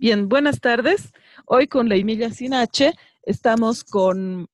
[0.00, 1.12] Bien, buenas tardes.
[1.44, 4.48] Hoy con la Emilia Sinache estamos con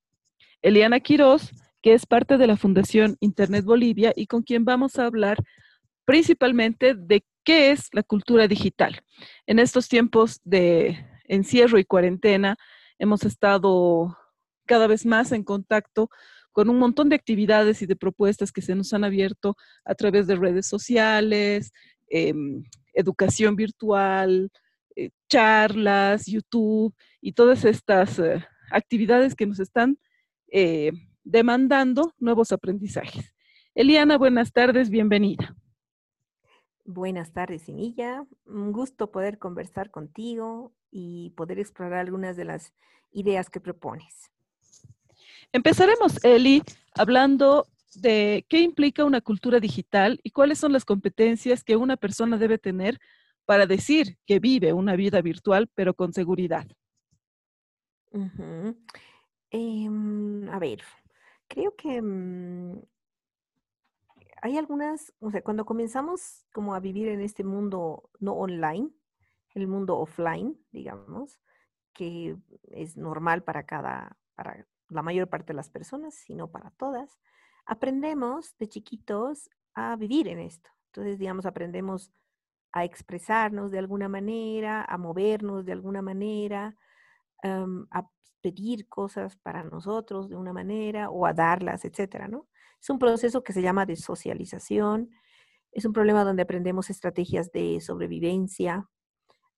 [0.61, 5.07] Eliana Quiroz, que es parte de la Fundación Internet Bolivia y con quien vamos a
[5.07, 5.39] hablar
[6.05, 9.05] principalmente de qué es la cultura digital.
[9.47, 12.57] En estos tiempos de encierro y cuarentena
[12.99, 14.19] hemos estado
[14.65, 16.11] cada vez más en contacto
[16.51, 19.55] con un montón de actividades y de propuestas que se nos han abierto
[19.85, 21.71] a través de redes sociales,
[22.09, 24.51] em, educación virtual,
[24.97, 29.99] eh, charlas, YouTube y todas estas eh, actividades que nos están
[30.49, 30.91] eh,
[31.23, 33.35] demandando nuevos aprendizajes.
[33.75, 35.55] Eliana, buenas tardes, bienvenida.
[36.87, 38.25] Buenas tardes, Sinilla.
[38.47, 42.73] Un gusto poder conversar contigo y poder explorar algunas de las
[43.13, 44.31] ideas que propones.
[45.53, 46.63] Empezaremos, Eli,
[46.95, 47.67] hablando
[47.97, 52.57] de qué implica una cultura digital y cuáles son las competencias que una persona debe
[52.57, 52.99] tener
[53.47, 56.67] para decir que vive una vida virtual, pero con seguridad.
[59.51, 60.83] Em, a ver,
[61.49, 62.83] creo que mm,
[64.43, 68.91] hay algunas, o sea, cuando comenzamos como a vivir en este mundo no online,
[69.55, 71.41] el mundo offline, digamos,
[71.95, 72.37] que
[72.71, 77.19] es normal para cada, para la mayor parte de las personas, sino para todas,
[77.65, 80.71] aprendemos de chiquitos a vivir en esto.
[80.89, 82.13] Entonces, digamos, aprendemos
[82.77, 86.77] a expresarnos de alguna manera, a movernos de alguna manera,
[87.43, 88.07] a
[88.43, 92.49] pedir cosas para nosotros de una manera o a darlas, etcétera, ¿no?
[92.79, 95.11] Es un proceso que se llama de socialización,
[95.73, 98.91] es un problema donde aprendemos estrategias de sobrevivencia,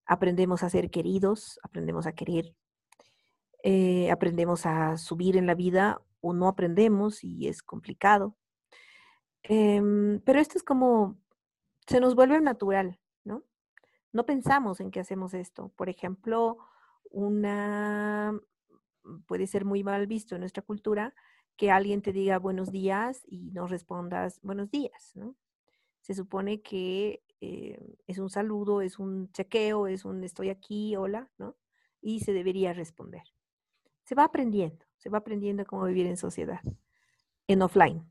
[0.06, 2.54] aprendemos a ser queridos, aprendemos a querer,
[3.64, 8.36] eh, aprendemos a subir en la vida o no aprendemos y es complicado.
[9.42, 11.18] Em, pero esto es como,
[11.88, 13.00] se nos vuelve natural,
[14.12, 14.26] ¿no?
[14.26, 15.70] Pensamos en que hacemos esto.
[15.76, 16.58] Por ejemplo,
[17.10, 18.38] una,
[19.26, 21.14] puede ser muy mal visto en nuestra cultura
[21.56, 25.36] que alguien te diga buenos días y no respondas buenos días, ¿no?
[26.02, 31.30] Se supone que eh, es un saludo, es un chequeo, es un estoy aquí, hola,
[31.38, 31.56] ¿no?
[32.00, 33.24] Y se debería responder
[34.08, 36.62] se va aprendiendo, se va aprendiendo cómo vivir en sociedad,
[37.46, 38.10] en offline.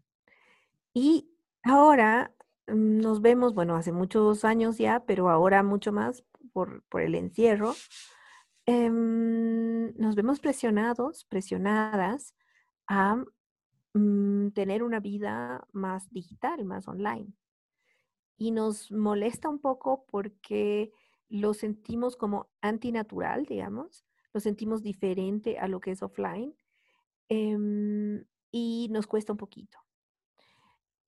[0.93, 1.27] Y
[1.63, 2.36] ahora mm,
[2.67, 6.23] nos vemos, bueno, hace muchos años ya, pero ahora mucho más
[6.53, 7.73] por, el encierro,
[8.65, 12.35] em, nos vemos presionados, presionadas
[12.87, 13.23] a
[13.93, 17.33] mm, tener una vida más digital, más online.
[18.37, 20.91] Y nos molesta un poco porque
[21.29, 26.55] lo sentimos como antinatural, digamos, lo sentimos diferente a lo que es offline
[27.29, 29.77] em, y nos cuesta un poquito.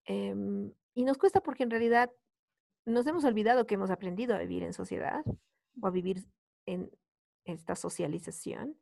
[0.06, 2.12] Em, y nos cuesta porque en realidad
[2.86, 5.24] nos hemos olvidado que hemos aprendido a vivir en sociedad
[5.80, 6.26] o a vivir
[6.66, 6.92] en
[7.46, 8.78] esta socialización.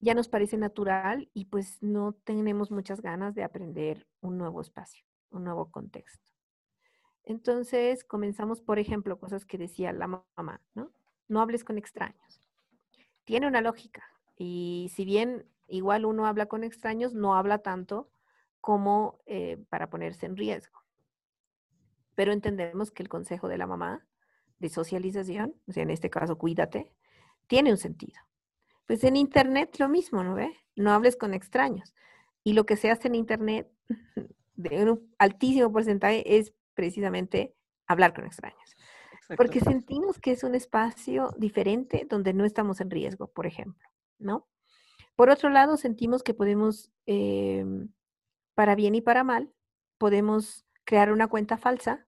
[0.00, 5.04] Ya nos parece natural y pues no tenemos muchas ganas de aprender un nuevo espacio,
[5.30, 6.28] un nuevo contexto.
[7.22, 10.90] Entonces comenzamos, por ejemplo, cosas que decía la mamá, ¿no?
[11.28, 12.50] No hables con extraños
[13.30, 14.02] tiene una lógica.
[14.36, 18.10] Y si bien igual uno habla con extraños, no habla tanto
[18.60, 20.80] como eh, para ponerse en riesgo.
[22.20, 24.06] Pero entendemos que el consejo de la mamá
[24.58, 26.92] de socialización, o sea, en este caso, cuídate,
[27.46, 28.20] tiene un sentido.
[28.86, 30.54] Pues en Internet lo mismo, ¿no ve?
[30.76, 31.94] No hables con extraños.
[32.44, 33.72] Y lo que se hace en Internet
[34.54, 38.76] de un altísimo porcentaje es precisamente hablar con extraños.
[39.34, 43.88] Porque sentimos que es un espacio diferente donde no estamos en riesgo, por ejemplo,
[44.18, 44.46] ¿no?
[45.16, 47.88] Por otro lado, sentimos que podemos, em,
[48.54, 49.50] para bien y para mal,
[49.96, 52.06] podemos crear una cuenta falsa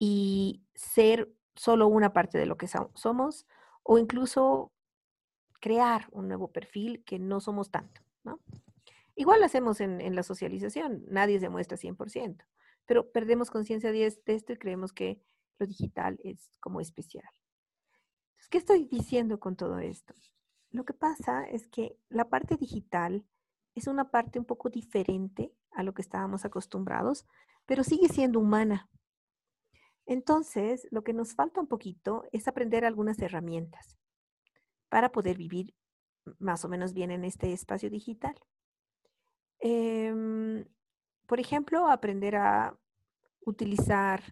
[0.00, 3.46] y ser solo una parte de lo que somos
[3.84, 4.72] o incluso
[5.60, 8.40] crear un nuevo perfil que no somos tanto, ¿no?
[9.14, 12.46] Igual lo hacemos en, la socialización, nadie se muestra 100%,
[12.86, 15.20] pero perdemos conciencia de esto y creemos que
[15.58, 17.28] lo digital es como especial.
[18.48, 20.12] ¿qué estoy diciendo con todo esto?
[20.72, 23.24] Lo que pasa es que la parte digital
[23.74, 27.26] es una parte un poco diferente a lo que estábamos acostumbrados,
[27.64, 28.88] pero sigue siendo humana.
[30.06, 33.98] Entonces, lo que nos falta un poquito es aprender algunas herramientas
[34.88, 35.74] para poder vivir
[36.38, 38.34] más o menos bien en este espacio digital.
[39.60, 40.64] Em,
[41.26, 42.76] por ejemplo, aprender a
[43.44, 44.22] utilizar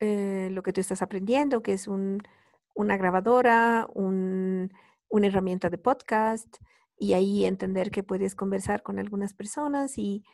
[0.00, 6.56] eh, lo que tú estás aprendiendo, que es una grabadora, una herramienta de podcast,
[6.98, 10.24] y ahí entender que puedes conversar con algunas personas y,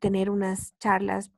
[0.00, 1.30] tener unas charlas,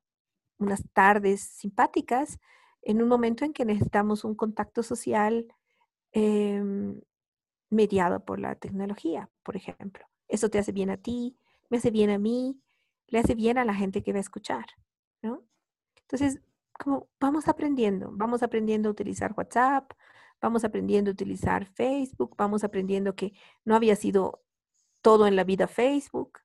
[0.59, 2.39] unas tardes simpáticas
[2.83, 5.47] en un momento en que necesitamos un contacto social
[6.13, 7.01] em,
[7.71, 10.07] mediado por la tecnología, por ejemplo.
[10.29, 11.37] Eso te hace bien a ti,
[11.71, 12.61] me hace bien a mí,
[13.09, 14.67] le hace bien a la gente que va a escuchar,
[15.23, 15.45] ¿no?
[16.03, 16.41] Entonces,
[16.73, 19.93] como vamos aprendiendo, vamos aprendiendo a utilizar WhatsApp,
[20.41, 23.33] vamos aprendiendo a utilizar Facebook, vamos aprendiendo que
[23.65, 24.43] no había sido
[25.01, 26.41] todo en la vida Facebook,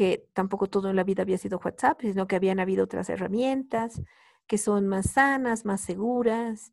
[0.00, 4.00] que tampoco todo en la vida había sido WhatsApp, sino que habían habido otras herramientas
[4.46, 6.72] que son más sanas, más seguras,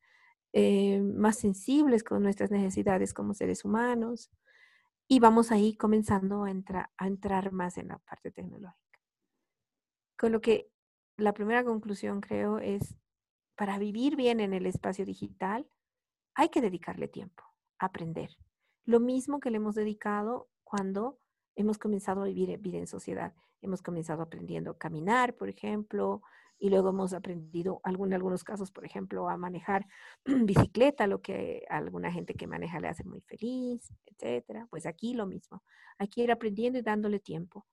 [0.53, 4.31] eh, más sensibles con nuestras necesidades como seres humanos.
[5.09, 6.53] Y vamos ahí comenzando a,
[6.95, 9.01] a entrar más en la parte tecnológica.
[10.17, 10.71] Con lo que
[11.17, 12.95] la primera conclusión creo es,
[13.57, 15.67] para vivir bien en el espacio digital,
[16.33, 17.43] hay que dedicarle tiempo,
[17.77, 18.37] aprender.
[18.85, 21.19] Lo mismo que le hemos dedicado cuando
[21.57, 23.33] hemos comenzado a vivir, vida en sociedad.
[23.61, 26.21] Hemos comenzado aprendiendo a caminar, por ejemplo,
[26.59, 29.85] y luego hemos aprendido, en algunos casos, por ejemplo, a manejar
[30.25, 34.67] bicicleta, lo que a alguna gente que maneja le hace muy feliz, etcétera.
[34.69, 35.63] Pues aquí lo mismo.
[35.97, 37.65] Hay que ir aprendiendo y dándole tiempo.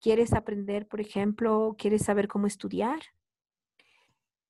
[0.00, 3.00] ¿Quieres aprender, por ejemplo, quieres saber cómo estudiar?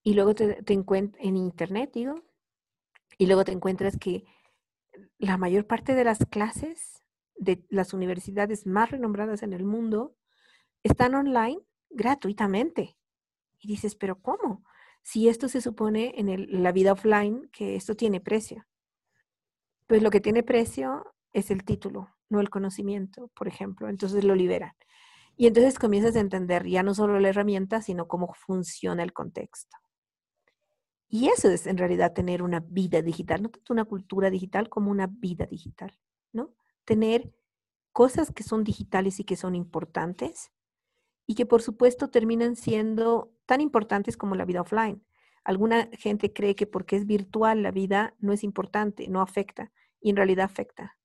[0.02, 2.22] Y luego te encuentras en internet, digo,
[3.18, 4.24] y luego te encuentras que
[5.18, 7.02] la mayor parte de las clases
[7.40, 10.14] de las universidades más renombradas en el mundo
[10.82, 12.96] están online gratuitamente.
[13.58, 14.62] Y dices, pero ¿cómo?
[15.02, 18.66] Si esto se supone en la vida offline que esto tiene precio.
[19.86, 23.88] Pues lo que tiene precio es el título, no el conocimiento, por ejemplo.
[23.88, 24.72] Entonces lo liberan.
[25.36, 29.78] Y entonces comienzas a entender ya no solo la herramienta, sino cómo funciona el contexto.
[31.08, 34.90] Y eso es en realidad tener una vida digital, no tanto una cultura digital como
[34.90, 35.98] una vida digital,
[36.32, 36.54] ¿no?
[36.84, 37.32] Tener
[37.92, 40.52] cosas que son digitales y que son importantes
[41.26, 45.04] y que por supuesto terminan siendo tan importantes como la vida offline.
[45.44, 50.10] Alguna gente cree que porque es virtual la vida no es importante, no afecta, y
[50.10, 50.96] en realidad afecta.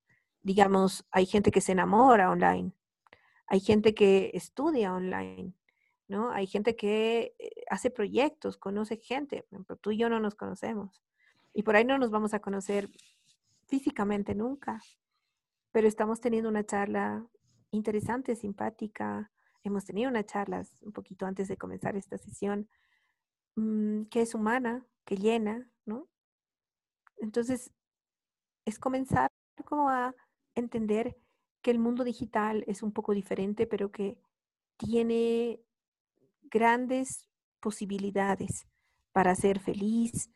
[0.42, 2.72] Digamos, hay gente que se enamora online,
[3.46, 5.54] hay gente que estudia online,
[6.08, 6.30] ¿no?
[6.30, 11.02] Hay gente que eh, hace proyectos, conoce gente, pero tú y yo no nos conocemos.
[11.52, 12.90] Y por ahí no nos vamos a conocer
[13.66, 14.80] físicamente nunca,
[15.76, 17.28] pero estamos teniendo una charla
[17.70, 19.30] interesante, simpática.
[19.62, 22.66] Hemos tenido una charla un poquito antes de comenzar esta sesión
[23.56, 26.08] mm, que es humana, que llena, ¿no?
[27.18, 27.74] Entonces,
[28.64, 29.30] es comenzar
[29.66, 30.14] como a
[30.54, 31.18] entender
[31.60, 34.18] que el mundo digital es un poco diferente, pero que
[34.78, 35.60] tiene
[36.44, 37.28] grandes
[37.60, 38.66] posibilidades
[39.12, 40.30] para ser feliz,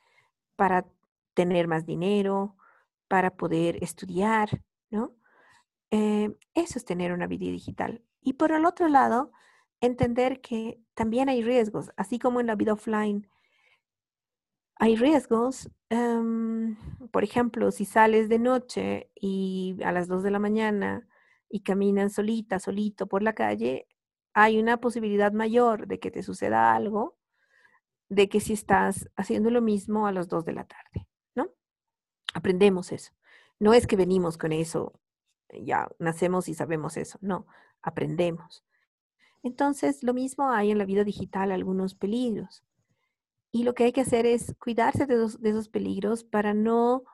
[0.57, 0.87] para
[1.33, 2.59] tener más dinero,
[3.09, 5.19] para poder estudiar, ¿no?
[5.91, 8.03] Eh, eso es tener una vida digital.
[8.21, 9.33] Y por el otro lado,
[9.81, 13.29] entender que también hay riesgos, así como en la vida offline
[14.77, 15.71] hay riesgos.
[15.91, 16.77] Em,
[17.11, 21.07] por ejemplo, si sales de noche y a las 2 de la mañana
[21.49, 23.87] y caminan solita, solito por la calle,
[24.33, 27.19] hay una posibilidad mayor de que te suceda algo
[28.11, 31.49] de que si estás haciendo lo mismo a las 2 de la tarde, ¿no?
[32.35, 33.13] Aprendemos eso.
[33.61, 35.01] No es que venimos con eso,
[35.53, 37.47] ya nacemos y sabemos eso, no,
[37.83, 38.65] aprendemos.
[39.43, 42.63] Entonces, lo mismo hay en la vida digital algunos peligros.
[43.53, 47.05] Y lo que hay que hacer es cuidarse de, esos peligros para no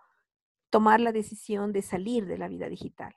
[0.70, 3.16] tomar la decisión de salir de la vida digital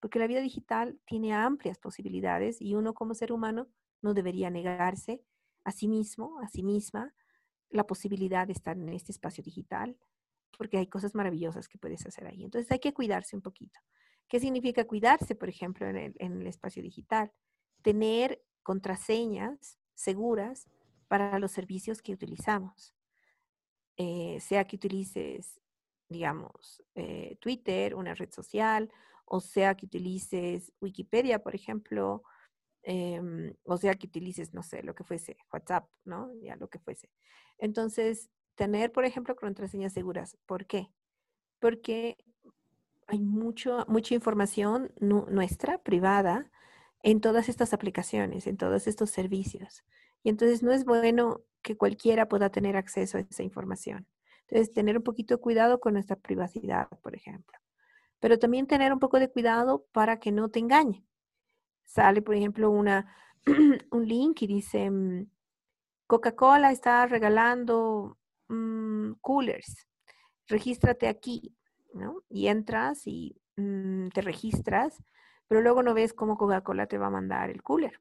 [0.00, 3.68] porque la vida digital tiene amplias posibilidades y uno como ser humano
[4.02, 5.22] no debería negarse
[5.62, 7.14] a sí mismo, a sí misma,
[7.68, 9.96] la posibilidad de estar en este espacio digital,
[10.56, 12.42] porque hay cosas maravillosas que puedes hacer ahí.
[12.42, 13.78] Entonces hay que cuidarse un poquito.
[14.30, 17.32] ¿Qué significa cuidarse, por ejemplo, en el, espacio digital?
[17.82, 20.68] Tener contraseñas seguras
[21.08, 22.94] para los servicios que utilizamos.
[23.96, 25.60] Eh, sea que utilices,
[26.08, 28.92] digamos, eh, Twitter, una red social,
[29.24, 32.22] o sea que utilices Wikipedia, por ejemplo,
[32.82, 36.32] em, o sea que utilices, no sé, lo que fuese, WhatsApp, ¿no?
[36.40, 37.10] Ya lo que fuese.
[37.58, 40.38] Entonces, tener, por ejemplo, contraseñas seguras.
[40.46, 40.88] ¿Por qué?
[41.58, 42.16] Porque
[43.10, 46.50] hay mucho, mucha información nuestra, privada,
[47.02, 49.84] en todas estas aplicaciones, en todos estos servicios.
[50.22, 54.06] Y entonces no es bueno que cualquiera pueda tener acceso a esa información.
[54.48, 57.60] Entonces, tener un poquito de cuidado con nuestra privacidad, por ejemplo
[58.20, 61.04] pero también tener un poco de cuidado para que no te engañe.
[61.84, 63.12] Sale, por ejemplo, una,
[63.90, 65.28] un link y dice, mm,
[66.06, 69.88] Coca-Cola está regalando mm, coolers,
[70.46, 71.56] regístrate aquí,
[71.94, 72.22] ¿no?
[72.28, 75.02] Y entras y mm, te registras,
[75.48, 78.00] pero luego no ves cómo Coca-Cola te va a mandar el cooler.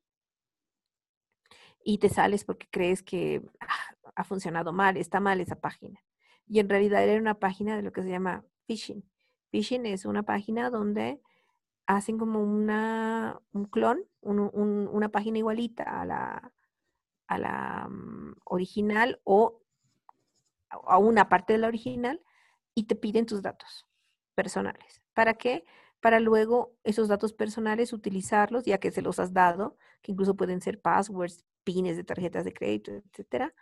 [1.84, 6.00] Y te sales porque crees que ah, ha funcionado mal, está mal esa página.
[6.48, 9.04] Y en realidad era una página de lo que se llama phishing.
[9.52, 11.22] Phishing es una página donde
[11.86, 16.54] hacen como una, un clon, una página igualita a la,
[17.28, 19.62] a la mm, original o
[20.70, 22.22] a una parte de la original
[22.80, 23.86] y te piden tus datos
[24.36, 25.02] personales.
[25.14, 25.66] ¿Para qué?
[26.00, 30.62] Para luego esos datos personales utilizarlos, ya que se los has dado, que incluso pueden
[30.62, 33.54] ser passwords, pines de tarjetas de crédito, etcétera.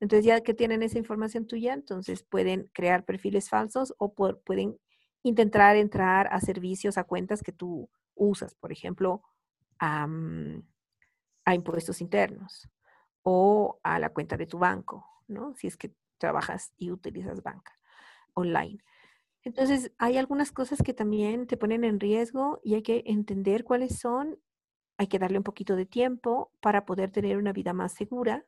[0.00, 4.80] Entonces, ya que tienen esa información tuya, entonces pueden crear perfiles falsos o pueden
[5.22, 9.22] intentar entrar a servicios, a cuentas que tú usas, por ejemplo,
[9.78, 10.08] a,
[11.44, 12.70] a impuestos internos
[13.22, 15.54] o a la cuenta de tu banco, ¿no?
[15.54, 17.78] Si es que trabajas y utilizas banca
[18.34, 18.78] online.
[19.42, 23.98] Entonces, hay algunas cosas que también te ponen en riesgo y hay que entender cuáles
[23.98, 24.38] son.
[24.96, 28.46] Hay que darle un poquito de tiempo para poder tener una vida más segura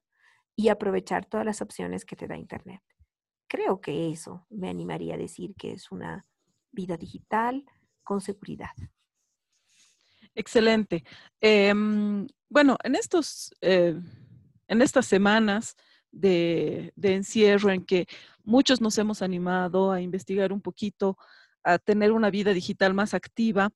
[0.55, 2.83] y aprovechar todas las opciones que te da Internet.
[3.47, 6.27] Creo que eso me animaría a decir que es una
[6.73, 7.65] vida digital
[8.03, 8.73] con seguridad.
[10.35, 11.05] Excelente.
[11.41, 13.99] Em, bueno, en estos, eh,
[14.69, 15.77] en estas semanas
[16.11, 18.07] de, encierro en que
[18.47, 21.19] muchos nos hemos animado a investigar un poquito,
[21.63, 23.71] a tener una vida digital más activa,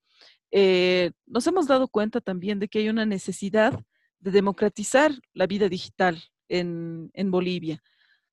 [0.52, 3.78] eh, nos hemos dado cuenta también de que hay una necesidad
[4.20, 7.82] de democratizar la vida digital en, Bolivia,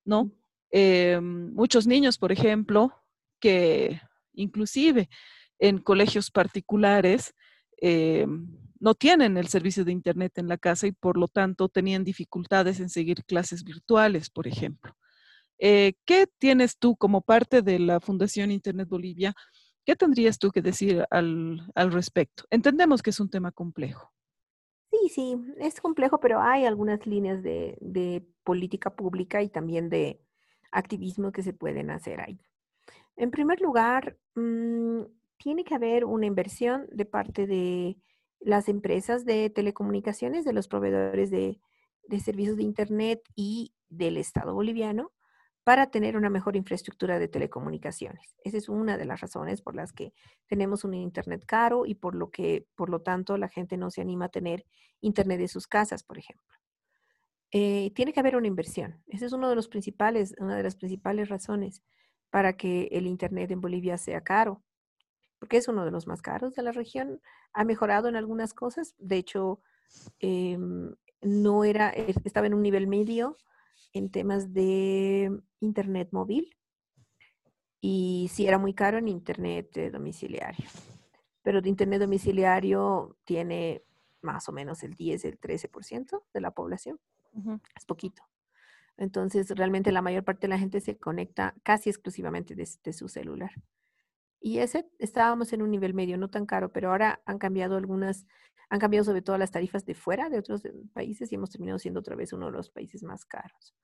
[0.06, 0.32] ¿no?
[0.72, 2.94] Eh, muchos niños, por ejemplo,
[3.40, 4.02] que
[4.34, 5.10] inclusive
[5.60, 7.34] en colegios particulares
[7.82, 8.26] eh,
[8.80, 12.80] no tienen el servicio de Internet en la casa y por lo tanto tenían dificultades
[12.80, 14.96] en seguir clases virtuales, por ejemplo.
[15.60, 19.34] Eh, ¿Qué tienes tú como parte de la Fundación Internet Bolivia?
[19.86, 21.62] ¿Qué tendrías tú que decir al,
[21.92, 22.44] respecto?
[22.50, 24.12] Entendemos que es un tema complejo.
[24.92, 30.22] Sí, sí, es complejo, pero hay algunas líneas de, política pública y también de
[30.72, 32.40] activismo que se pueden hacer ahí.
[33.16, 35.02] En primer lugar, mm,
[35.38, 37.98] tiene que haber una inversión de parte de
[38.40, 41.60] las empresas de telecomunicaciones, de los proveedores de
[42.20, 45.12] servicios de Internet y del Estado boliviano
[45.68, 48.38] para tener una mejor infraestructura de telecomunicaciones.
[48.46, 50.14] Esa es una de las razones por las que
[50.48, 54.00] tenemos un Internet caro y por lo que, por lo tanto, la gente no se
[54.00, 54.66] anima a tener
[55.02, 56.56] Internet en sus casas, por ejemplo.
[57.52, 59.04] Eh, tiene que haber una inversión.
[59.08, 61.84] Esa es uno de los principales, una de las principales razones
[62.30, 64.64] para que el Internet en Bolivia sea caro
[65.38, 67.20] porque es uno de los más caros de la región.
[67.52, 68.96] Ha mejorado en algunas cosas.
[69.00, 69.60] De hecho,
[70.20, 73.38] em, no era, estaba en un nivel medio
[73.94, 76.56] en temas de internet móvil
[77.82, 80.66] y sí era muy caro en internet domiciliario.
[81.42, 83.84] Pero de internet domiciliario tiene
[84.22, 87.00] más o menos el 10, el 13% de la población.
[87.76, 88.24] Es poquito.
[88.98, 93.52] Entonces, realmente la mayor parte de la gente se conecta casi exclusivamente desde su celular.
[94.40, 98.26] Y ese estábamos en un nivel medio, no tan caro, pero ahora han cambiado algunas,
[98.70, 101.80] han cambiado sobre todo las tarifas de fuera de otros eh, países y hemos terminado
[101.80, 103.76] siendo otra vez uno de los países más caros.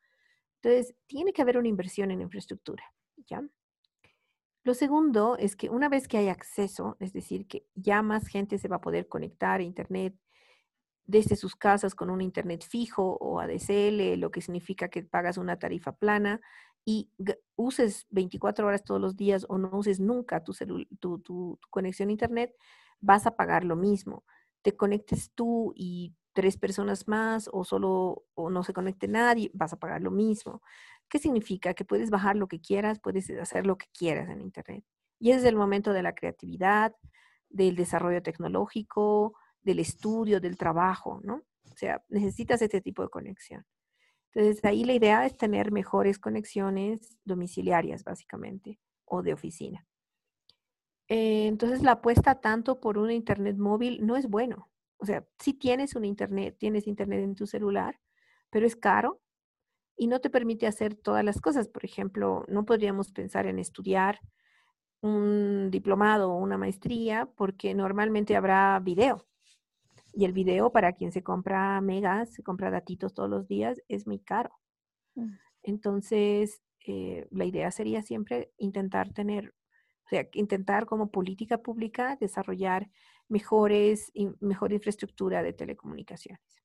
[0.61, 2.83] Entonces, tiene que haber una inversión en infraestructura,
[3.27, 3.41] ¿ya?
[4.63, 8.57] Lo segundo es que una vez que hay acceso, es decir, que ya más gente
[8.57, 10.15] se va a poder conectar a Internet
[11.05, 15.59] desde sus casas con un Internet fijo o ADSL, lo que significa que pagas una
[15.59, 16.39] tarifa plana
[16.85, 17.09] y
[17.55, 20.53] uses 24 horas todos los días o no uses nunca tu,
[20.99, 22.55] tu, tu, conexión a Internet,
[23.01, 24.23] vas a pagar lo mismo.
[24.63, 29.73] Te conectes tú y tres personas más o solo o no se conecte nadie, vas
[29.73, 30.61] a pagar lo mismo.
[31.07, 31.75] ¿Qué significa?
[31.75, 34.83] Que puedes bajar lo que quieras, puedes hacer lo que quieras en Internet.
[35.19, 36.95] Y es el momento de la creatividad,
[37.49, 41.43] del desarrollo tecnológico, del estudio, del trabajo, ¿no?
[41.71, 43.65] O sea, necesitas este tipo de conexión.
[44.33, 49.85] Entonces, ahí la idea es tener mejores conexiones domiciliarias, básicamente, o de oficina.
[51.15, 54.71] Eh, entonces, la apuesta tanto por un Internet móvil no es bueno.
[54.97, 57.99] O sea, si tienes un Internet, tienes Internet en tu celular,
[58.49, 59.21] pero es caro
[59.95, 61.67] y no te permite hacer todas las cosas.
[61.67, 64.21] Por ejemplo, no podríamos pensar en estudiar
[65.01, 69.27] un diplomado o una maestría porque normalmente habrá video.
[70.13, 74.07] Y el video para quien se compra megas, se compra datitos todos los días, es
[74.07, 74.49] muy caro.
[75.13, 75.33] Mm.
[75.61, 79.53] Entonces, eh, la idea sería siempre intentar tener,
[80.33, 82.89] intentar como política pública desarrollar
[83.27, 86.63] mejores, mejor infraestructura de telecomunicaciones.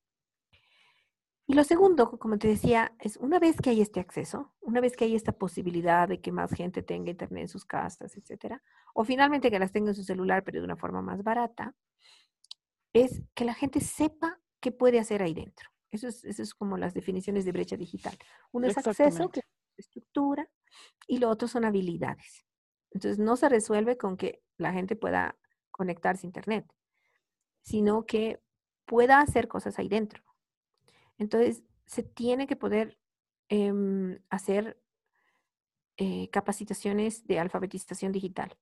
[1.51, 4.97] Y lo segundo, como te decía, es una vez que hay este acceso, una vez
[4.97, 8.63] que hay esta posibilidad de que más gente tenga internet en sus casas, etcétera,
[8.93, 11.75] o finalmente que las tenga en su celular, pero de una forma más barata,
[12.93, 15.71] es que la gente sepa qué puede hacer ahí dentro.
[15.91, 18.19] Eso es, eso es como las definiciones de brecha digital.
[18.53, 19.31] Uno es acceso,
[19.79, 20.47] estructura,
[21.07, 22.45] y lo otro son habilidades.
[22.91, 25.37] Entonces, no se resuelve con que la gente pueda
[25.71, 26.67] conectarse a Internet,
[27.63, 28.41] sino que
[28.85, 30.23] pueda hacer cosas ahí dentro.
[31.19, 32.99] Entonces, se tiene que poder
[33.49, 34.81] em, hacer
[35.97, 38.57] eh, capacitaciones de alfabetización digital.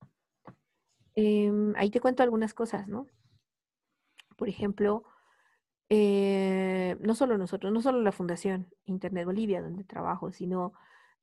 [1.14, 3.06] Em, ahí te cuento algunas cosas, ¿no?
[4.36, 5.04] Por ejemplo,
[5.88, 10.72] eh, no solo nosotros, no solo la Fundación Internet Bolivia, donde trabajo, sino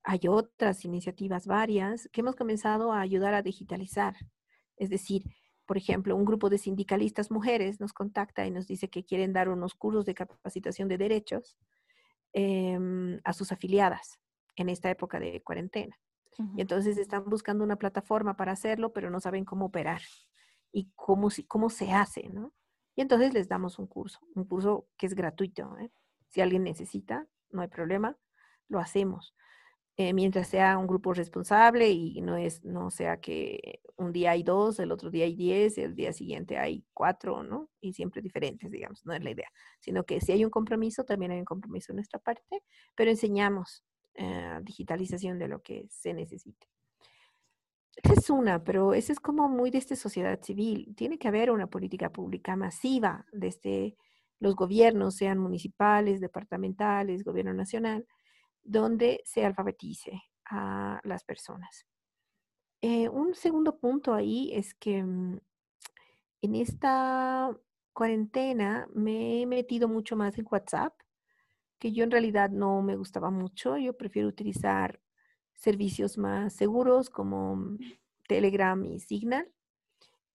[0.03, 4.15] hay otras iniciativas varias que hemos comenzado a ayudar a digitalizar.
[4.75, 5.23] Es decir,
[5.65, 9.49] por ejemplo, un grupo de sindicalistas mujeres nos contacta y nos dice que quieren dar
[9.49, 11.57] unos cursos de capacitación de derechos
[12.33, 14.19] em, a sus afiliadas
[14.55, 15.97] en esta época de cuarentena.
[16.55, 20.01] Y entonces están buscando una plataforma para hacerlo, pero no saben cómo operar
[20.71, 22.53] y cómo, cómo se hace, ¿no?
[22.95, 25.77] Y entonces les damos un curso, un curso que es gratuito.
[25.77, 25.91] ¿eh?
[26.29, 28.17] Si alguien necesita, no hay problema,
[28.67, 29.35] lo hacemos.
[29.95, 34.41] Eh, mientras sea un grupo responsable y no, es, no sea que un día hay
[34.41, 37.69] dos, el otro día hay diez, el día siguiente hay cuatro, ¿no?
[37.79, 39.49] Y siempre diferentes, digamos, no es la idea.
[39.79, 42.63] Sino que si hay un compromiso, también hay un compromiso en nuestra parte,
[42.95, 43.83] pero enseñamos
[44.15, 46.67] eh, digitalización de lo que se necesite.
[47.95, 50.95] Esa es una, pero esa es como muy de esta sociedad civil.
[50.97, 53.95] Tiene que haber una política pública masiva desde
[54.39, 58.07] los gobiernos, sean municipales, departamentales, gobierno nacional,
[58.63, 61.85] donde se alfabetice a las personas.
[62.81, 65.39] Eh, un segundo punto ahí es que mm,
[66.41, 67.57] en esta
[67.93, 70.93] cuarentena me he metido mucho más en WhatsApp,
[71.79, 73.77] que yo en realidad no me gustaba mucho.
[73.77, 74.99] Yo prefiero utilizar
[75.53, 77.77] servicios más seguros como mm,
[78.27, 79.49] Telegram y Signal.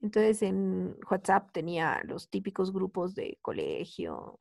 [0.00, 4.40] Entonces en WhatsApp tenía los típicos grupos de colegio,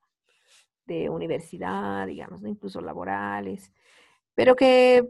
[0.87, 3.71] de universidad, digamos, incluso laborales,
[4.35, 5.07] pero que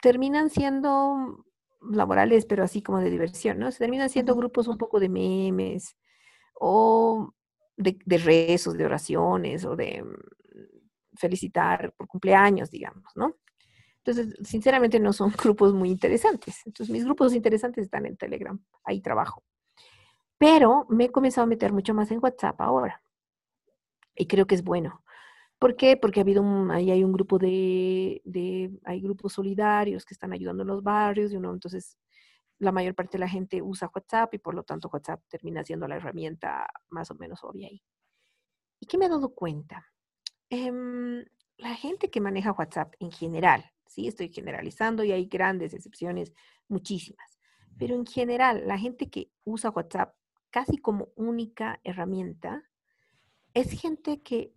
[0.00, 1.44] terminan siendo
[1.80, 3.70] laborales, pero así como de diversión, ¿no?
[3.70, 5.96] Se terminan siendo grupos un poco de memes
[6.54, 7.32] o
[7.76, 13.36] de, de rezos, de oraciones o de mm, felicitar por cumpleaños, digamos, ¿no?
[14.04, 16.60] Entonces, sinceramente no son grupos muy interesantes.
[16.66, 19.42] Entonces, mis grupos interesantes están en Telegram, ahí trabajo.
[20.38, 23.03] Pero me he comenzado a meter mucho más en WhatsApp ahora.
[24.14, 25.04] Y creo que es bueno.
[25.58, 25.96] ¿Por qué?
[25.96, 28.20] Porque ha habido un, ahí hay un grupo de,
[28.84, 31.98] hay grupos solidarios que están ayudando en los barrios y uno, entonces
[32.58, 35.88] la mayor parte de la gente usa WhatsApp y por lo tanto WhatsApp termina siendo
[35.88, 37.82] la herramienta más o menos obvia ahí.
[38.80, 39.90] ¿Y qué me he dado cuenta?
[40.50, 41.24] Em,
[41.56, 46.34] la gente que maneja WhatsApp en general, sí, estoy generalizando y hay grandes excepciones,
[46.68, 47.38] muchísimas,
[47.78, 50.14] pero en general la gente que usa WhatsApp
[50.50, 52.62] casi como única herramienta,
[53.54, 54.52] es gente que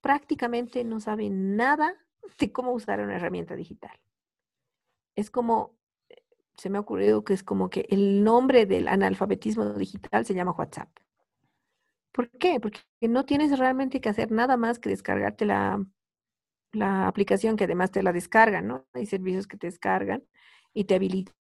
[0.00, 1.96] prácticamente no sabe nada
[2.38, 3.98] de cómo usar una herramienta digital.
[5.16, 5.78] Es como,
[6.56, 10.52] se me ha ocurrido que es como que el nombre del analfabetismo digital se llama
[10.52, 10.90] WhatsApp.
[12.12, 12.60] ¿Por qué?
[12.60, 15.82] Porque no tienes realmente que hacer nada más que descargarte la,
[16.72, 18.86] la aplicación que además te la descargan, ¿no?
[18.92, 20.22] Hay servicios que te descargan
[20.74, 21.34] y te habilitan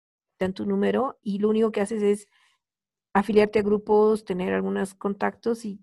[0.54, 2.28] tu número y lo único que haces es
[3.14, 5.80] afiliarte a grupos, tener algunos contactos y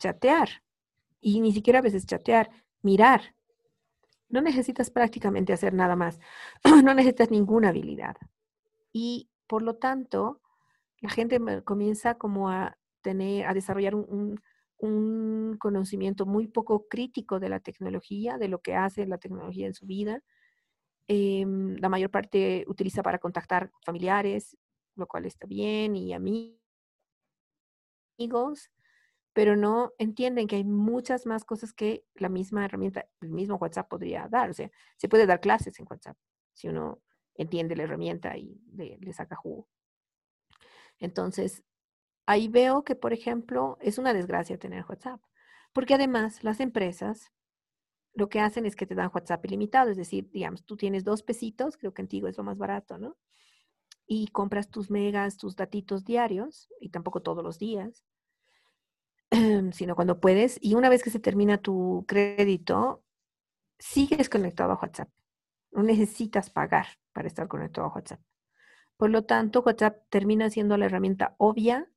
[0.00, 0.48] chatear.
[1.20, 2.50] Y ni siquiera a veces chatear,
[2.82, 3.36] mirar.
[4.28, 6.18] No necesitas prácticamente hacer nada más.
[6.84, 8.16] no necesitas ninguna habilidad.
[8.92, 10.40] Y por lo tanto,
[11.00, 14.40] la gente comienza como a tener, a desarrollar un,
[14.80, 19.74] un conocimiento muy poco crítico de la tecnología, de lo que hace la tecnología en
[19.74, 20.22] su vida.
[21.08, 24.56] Em, la mayor parte utiliza para contactar familiares,
[24.96, 26.58] lo cual está bien, y amigos,
[29.32, 33.88] pero no entienden que hay muchas más cosas que la misma herramienta, el mismo WhatsApp
[33.88, 34.50] podría dar.
[34.50, 36.16] O sea, se puede dar clases en WhatsApp
[36.52, 37.00] si uno
[37.34, 39.68] entiende la herramienta y le, saca jugo.
[40.98, 41.64] Entonces,
[42.26, 45.22] ahí veo que, por ejemplo, es una desgracia tener WhatsApp,
[45.72, 47.32] porque además las empresas
[48.12, 51.22] lo que hacen es que te dan WhatsApp ilimitado, es decir, digamos, tú tienes dos
[51.22, 53.16] pesitos, creo que antiguo es lo más barato, ¿no?
[54.04, 58.04] Y compras tus megas, tus datitos diarios, y tampoco todos los días,
[59.72, 63.02] sino cuando puedes, y una vez que se termina tu crédito,
[63.78, 65.08] sigues conectado a WhatsApp.
[65.72, 68.20] No necesitas pagar para estar conectado a WhatsApp.
[68.96, 71.90] Por lo tanto, WhatsApp termina siendo la herramienta obvia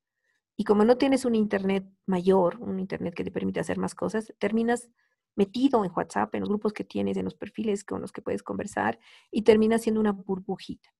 [0.56, 4.34] y como no tienes un Internet mayor, un Internet que te permite hacer más cosas,
[4.40, 4.90] terminas
[5.36, 8.44] metido en WhatsApp, en los grupos que tienes, en los perfiles con los que puedes
[8.44, 9.00] conversar
[9.32, 10.94] y terminas siendo una burbujita.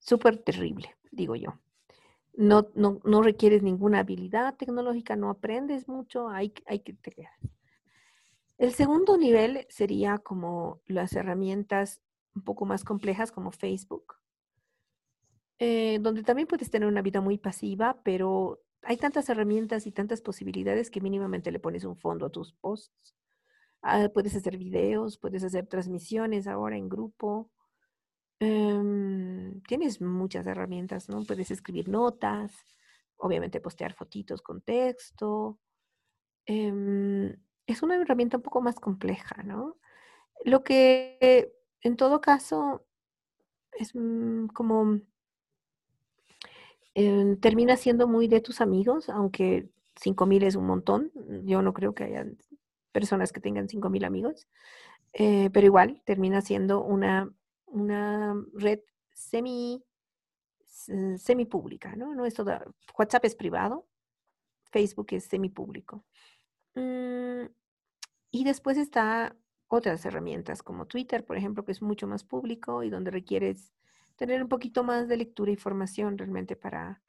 [0.00, 1.58] Súper terrible, digo yo.
[2.36, 7.28] No, no, no, requieres ninguna habilidad tecnológica, no aprendes mucho, hay, hay que te
[8.58, 12.02] El segundo nivel sería como las herramientas
[12.34, 14.16] un poco más complejas como Facebook,
[15.60, 20.20] eh, donde también puedes tener una vida muy pasiva, pero hay tantas herramientas y tantas
[20.20, 23.14] posibilidades que mínimamente le pones un fondo a tus posts.
[23.82, 27.50] Ah, puedes hacer videos, puedes hacer transmisiones ahora en grupo.
[28.40, 31.24] Em, tienes muchas herramientas, ¿no?
[31.24, 32.52] Puedes escribir notas,
[33.16, 35.58] obviamente postear fotitos con texto.
[36.46, 39.76] Em, es una herramienta un poco más compleja, ¿no?
[40.44, 42.86] Lo que en todo caso
[43.72, 45.00] es mm, como
[46.94, 51.12] em, termina siendo muy de tus amigos, aunque 5000 es un montón.
[51.44, 52.26] Yo no creo que haya
[52.92, 54.48] personas que tengan 5000 amigos,
[55.12, 57.32] eh, pero igual termina siendo una,
[57.66, 58.80] una red
[59.12, 59.82] semi,
[60.66, 62.14] semi pública, ¿no?
[62.14, 62.64] no es toda,
[62.98, 63.86] WhatsApp es privado,
[64.70, 66.04] Facebook es semi público.
[66.74, 67.46] Mm,
[68.30, 69.36] y después está
[69.68, 73.72] otras herramientas como Twitter, por ejemplo, que es mucho más público y donde requieres
[74.16, 77.02] tener un poquito más de lectura e información realmente para...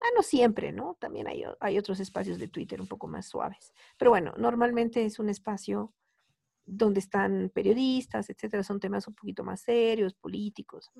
[0.00, 0.96] Ah, no siempre, ¿no?
[1.00, 3.72] También hay, hay otros espacios de Twitter un poco más suaves.
[3.96, 5.94] Pero bueno, normalmente es un espacio
[6.66, 10.90] donde están periodistas, etcétera, son temas un poquito más serios, políticos.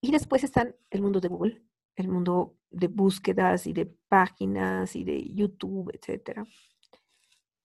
[0.00, 1.62] Y después están el mundo de Google,
[1.96, 6.44] el mundo de búsquedas y de páginas y de YouTube, etcétera.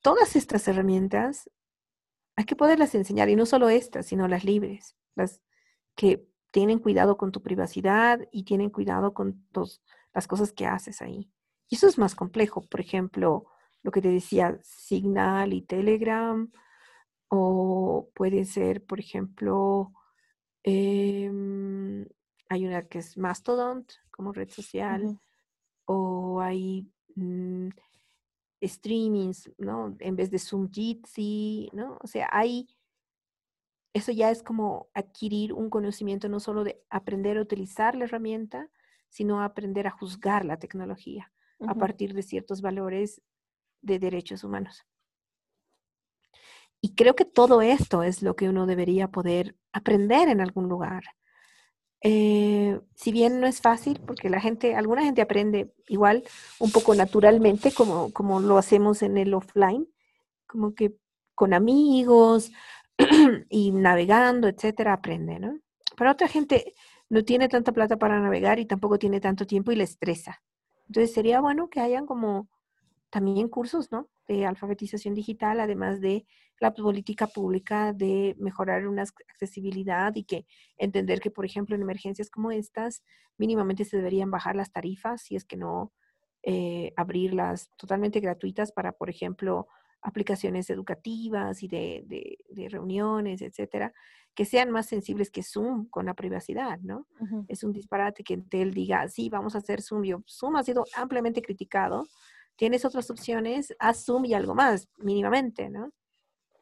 [0.02, 1.50] Todas estas herramientas
[2.36, 5.42] hay que poderlas enseñar, y no solo estas, sino las libres, las
[5.96, 9.46] que tienen cuidado con tu privacidad y tienen cuidado con
[10.14, 11.30] las cosas que haces ahí.
[11.68, 13.48] Y eso es más complejo, por ejemplo,
[13.84, 16.52] lo que te decía, Signal y Telegram,
[17.30, 19.94] o puede ser, por ejemplo,
[20.64, 22.06] em,
[22.50, 25.20] hay una que es Mastodon como red social,
[25.86, 27.70] o hay mm,
[28.64, 29.96] streamings, ¿no?
[30.00, 31.98] En vez de Zoom Jitsi, ¿no?
[32.02, 32.68] O sea, hay,
[33.94, 38.70] eso ya es como adquirir un conocimiento no solo de aprender a utilizar la herramienta,
[39.10, 41.32] sino aprender a juzgar la tecnología
[41.68, 43.22] a partir de ciertos valores
[43.82, 44.86] de derechos humanos.
[46.82, 51.04] Y creo que todo esto es lo que uno debería poder aprender en algún lugar.
[52.02, 56.24] Eh, si bien no es fácil, porque la gente, alguna gente aprende igual
[56.60, 59.88] un poco naturalmente, como, como lo hacemos en el offline,
[60.48, 60.96] como que
[61.36, 62.52] con amigos
[63.50, 65.60] y navegando, etcétera, aprende, ¿no?
[65.98, 66.74] Pero otra gente
[67.10, 70.42] no tiene tanta plata para navegar y tampoco tiene tanto tiempo y le estresa.
[70.88, 72.50] Entonces sería bueno que hayan como
[73.10, 74.10] también cursos, ¿no?
[74.28, 76.26] De alfabetización digital, además de
[76.60, 80.46] la política pública de mejorar una accesibilidad y que
[80.78, 83.04] entender que, por ejemplo, en emergencias como estas,
[83.38, 85.94] mínimamente se deberían bajar las tarifas, si es que no
[86.44, 89.68] eh, abrirlas totalmente gratuitas para, por ejemplo,
[90.02, 92.38] aplicaciones educativas y de,
[92.70, 93.94] reuniones, etcétera,
[94.34, 97.08] que sean más sensibles que Zoom con la privacidad, ¿no?
[97.48, 100.04] Es un disparate que Intel diga, sí, vamos a hacer Zoom.
[100.04, 102.08] Yo, Zoom ha sido ampliamente criticado.
[102.60, 105.94] Tienes otras opciones, haz Zoom y algo más, mínimamente, ¿no?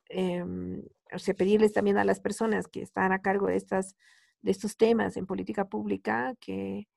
[0.09, 3.95] Em, o sea, pedirles también a las personas que están a cargo de, estas,
[4.43, 6.87] de estos temas en política pública que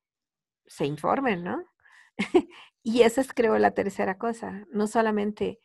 [0.67, 1.65] se informen, ¿no?
[2.83, 4.67] y esa es, creo, la tercera cosa.
[4.71, 5.59] No solamente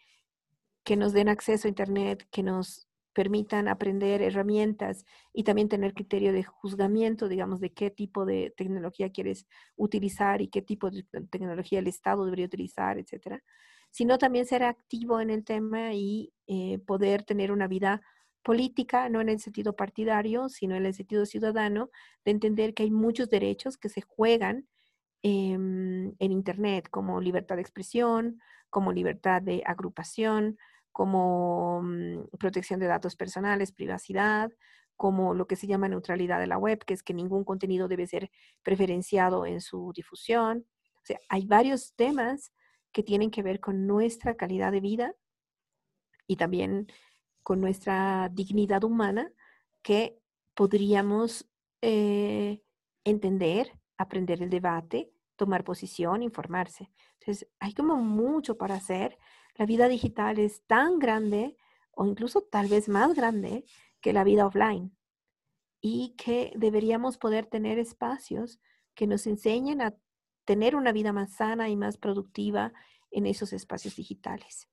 [0.85, 2.84] que nos den acceso a Internet, que nos
[3.15, 9.09] permitan aprender herramientas y también tener criterio de juzgamiento, digamos, de qué tipo de tecnología
[9.09, 9.47] quieres
[9.77, 13.41] utilizar y qué tipo de tecnología el Estado debería utilizar, etcétera,
[13.89, 18.01] sino también ser activo en el tema y eh, poder tener una vida
[18.43, 21.89] política, no en el sentido partidario, sino en el sentido ciudadano,
[22.25, 24.67] de entender que hay muchos derechos que se juegan
[25.23, 30.57] em, en Internet, como libertad de expresión, como libertad de agrupación,
[30.95, 34.49] como mm, protección de datos personales, privacidad,
[34.95, 38.07] como lo que se llama neutralidad de la web, que es que ningún contenido debe
[38.07, 38.31] ser
[38.63, 40.65] preferenciado en su difusión.
[40.95, 42.53] O sea, hay varios temas
[42.93, 45.13] que tienen que ver con nuestra calidad de vida
[46.27, 46.87] y también
[47.43, 49.29] con nuestra dignidad humana
[49.81, 50.17] que
[50.53, 51.45] podríamos
[51.81, 52.63] eh,
[53.03, 56.89] entender, aprender el debate, tomar posición, informarse.
[57.19, 59.17] Entonces, hay como mucho para hacer.
[59.55, 61.55] La vida digital es tan grande
[61.91, 63.65] o incluso tal vez más grande
[64.01, 64.95] que la vida offline
[65.81, 68.59] y que deberíamos poder tener espacios
[68.95, 69.95] que nos enseñen a
[70.45, 72.73] tener una vida más sana y más productiva
[73.11, 74.67] en esos espacios digitales.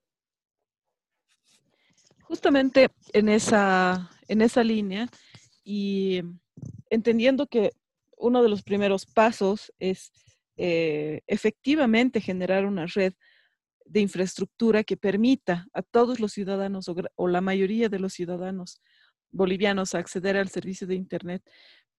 [2.23, 5.09] Justamente en esa, en esa línea
[5.65, 6.23] y
[6.91, 7.73] entendiendo que
[8.17, 10.13] uno de los primeros pasos es
[10.57, 13.15] eh, efectivamente generar una red
[13.85, 18.81] de infraestructura que permita a todos los ciudadanos o, la mayoría de los ciudadanos
[19.31, 21.43] bolivianos acceder al servicio de Internet,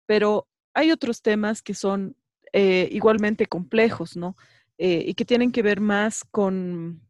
[0.05, 2.15] pero hay otros temas que son
[2.51, 4.35] eh, igualmente complejos, ¿no?
[4.77, 7.01] Eh, y que tienen que ver más con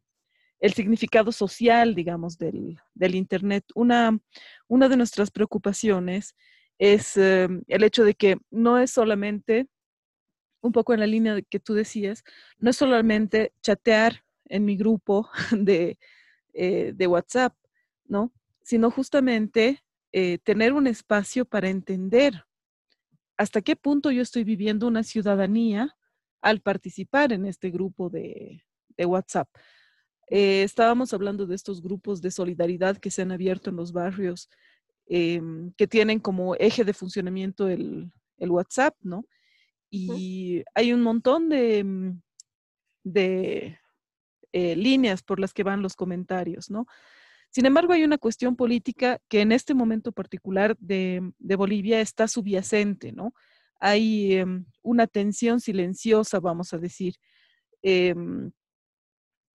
[0.60, 3.64] el significado social, digamos, del, Internet.
[3.74, 4.18] Una,
[4.68, 6.34] una, de nuestras preocupaciones
[6.78, 9.66] es eh, el hecho de que no es solamente,
[10.62, 12.24] un poco en la línea que tú decías,
[12.58, 15.98] no es solamente chatear en mi grupo de,
[16.52, 17.54] de WhatsApp,
[18.04, 18.32] ¿no?
[18.62, 19.80] Sino justamente
[20.44, 22.44] tener un espacio para entender
[23.36, 25.96] hasta qué punto yo estoy viviendo una ciudadanía
[26.40, 28.62] al participar en este grupo de,
[28.98, 29.48] WhatsApp.
[30.28, 34.48] Eh, estábamos hablando de estos grupos de solidaridad que se han abierto en los barrios,
[35.06, 39.24] em, que tienen como eje de funcionamiento el, WhatsApp, ¿no?
[39.90, 42.20] Y hay un montón de, mm,
[43.04, 43.78] de
[44.56, 46.86] eh, líneas por las que van los comentarios, ¿no?
[47.50, 53.10] Sin embargo, hay una cuestión política que en este momento particular de, Bolivia está subyacente,
[53.10, 53.34] ¿no?
[53.80, 57.16] Hay em, una tensión silenciosa, vamos a decir.
[57.82, 58.52] Em,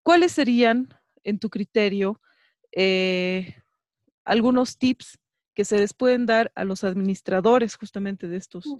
[0.03, 0.89] ¿Cuáles serían,
[1.23, 2.19] en tu criterio,
[2.73, 3.55] eh,
[4.25, 5.17] algunos tips
[5.53, 8.79] que se les pueden dar a los administradores justamente de estos, mm,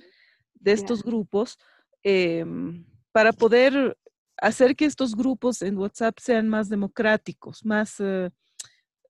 [0.56, 1.58] de estos grupos
[2.04, 3.98] em, para poder
[4.42, 8.00] hacer que estos grupos en WhatsApp sean más democráticos, más...
[8.00, 8.30] Eh,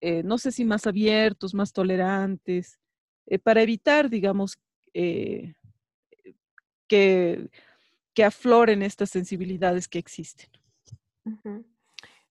[0.01, 2.79] eh, no sé si más abiertos, más tolerantes,
[3.25, 4.57] eh, para evitar, digamos,
[4.93, 5.55] que,
[6.87, 7.49] que,
[8.23, 10.49] afloren estas sensibilidades que existen.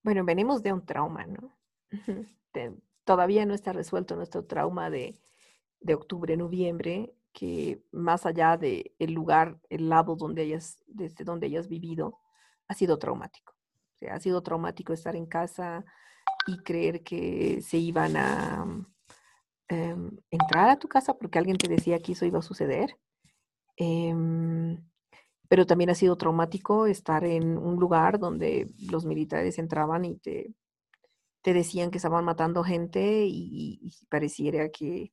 [0.02, 1.56] Bueno, venimos de un trauma, ¿no?
[3.04, 5.18] todavía no está resuelto nuestro trauma de,
[5.80, 11.46] de octubre, noviembre, que más allá del el lugar, el lado donde hayas, desde donde
[11.46, 12.18] hayas vivido,
[12.68, 13.54] ha sido traumático.
[14.10, 15.84] Ha sido traumático estar en casa,
[16.48, 18.64] y creer que se iban a
[19.68, 22.98] em, entrar a tu casa porque alguien te decía que eso iba a suceder.
[23.76, 24.82] Em,
[25.48, 30.54] pero también ha sido traumático estar en un lugar donde los militares entraban y te,
[31.42, 35.12] te decían que estaban matando gente y, pareciera que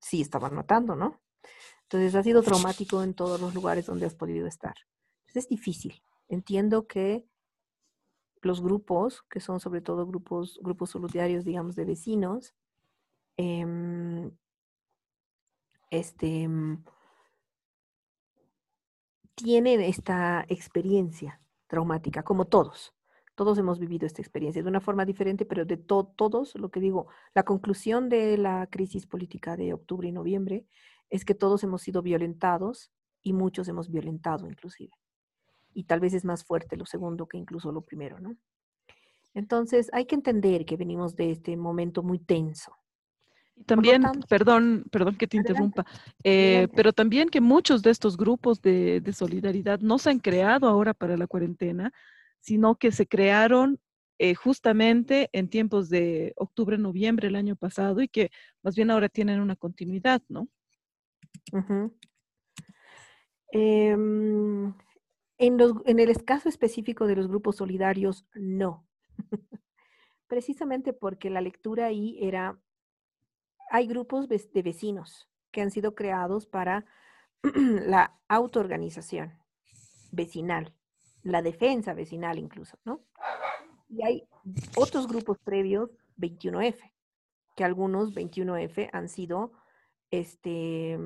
[0.00, 1.20] sí estaban matando, ¿no?
[1.82, 4.74] Entonces ha sido traumático en todos los lugares donde has podido estar.
[5.34, 6.02] es difícil.
[6.32, 7.26] Entiendo que
[8.40, 12.54] los grupos, que son sobre todo grupos, grupos solidarios, digamos, de vecinos,
[13.36, 14.30] em,
[15.90, 16.84] este, mm,
[19.34, 22.94] tienen esta experiencia traumática, como todos.
[23.34, 27.08] Todos hemos vivido esta experiencia de una forma diferente, pero de todos, lo que digo,
[27.34, 30.66] la conclusión de la crisis política de octubre y noviembre
[31.10, 32.90] es que todos hemos sido violentados
[33.22, 35.01] y muchos hemos violentado inclusive
[35.74, 38.36] y tal vez es más fuerte lo segundo que incluso lo primero, ¿no?
[39.34, 42.76] Entonces hay que entender que venimos de este momento muy tenso.
[43.54, 45.84] Y también, perdón, perdón que te interrumpa,
[46.24, 50.94] eh, pero también que muchos de estos grupos de, solidaridad no se han creado ahora
[50.94, 51.92] para la cuarentena,
[52.40, 53.78] sino que se crearon
[54.18, 58.30] eh, justamente en tiempos de octubre, noviembre el año pasado y que
[58.62, 60.48] más bien ahora tienen una continuidad, ¿no?
[65.44, 68.86] En, el caso específico de los grupos solidarios, no.
[70.28, 72.60] Precisamente porque la lectura ahí era,
[73.68, 76.84] hay grupos de vecinos que han sido creados para
[77.42, 79.36] la autoorganización
[80.12, 80.76] vecinal,
[81.24, 83.00] la defensa vecinal incluso, ¿no?
[83.88, 84.28] Y hay
[84.76, 86.92] otros grupos previos, 21F,
[87.56, 89.52] que algunos 21F han sido
[90.12, 90.96] este,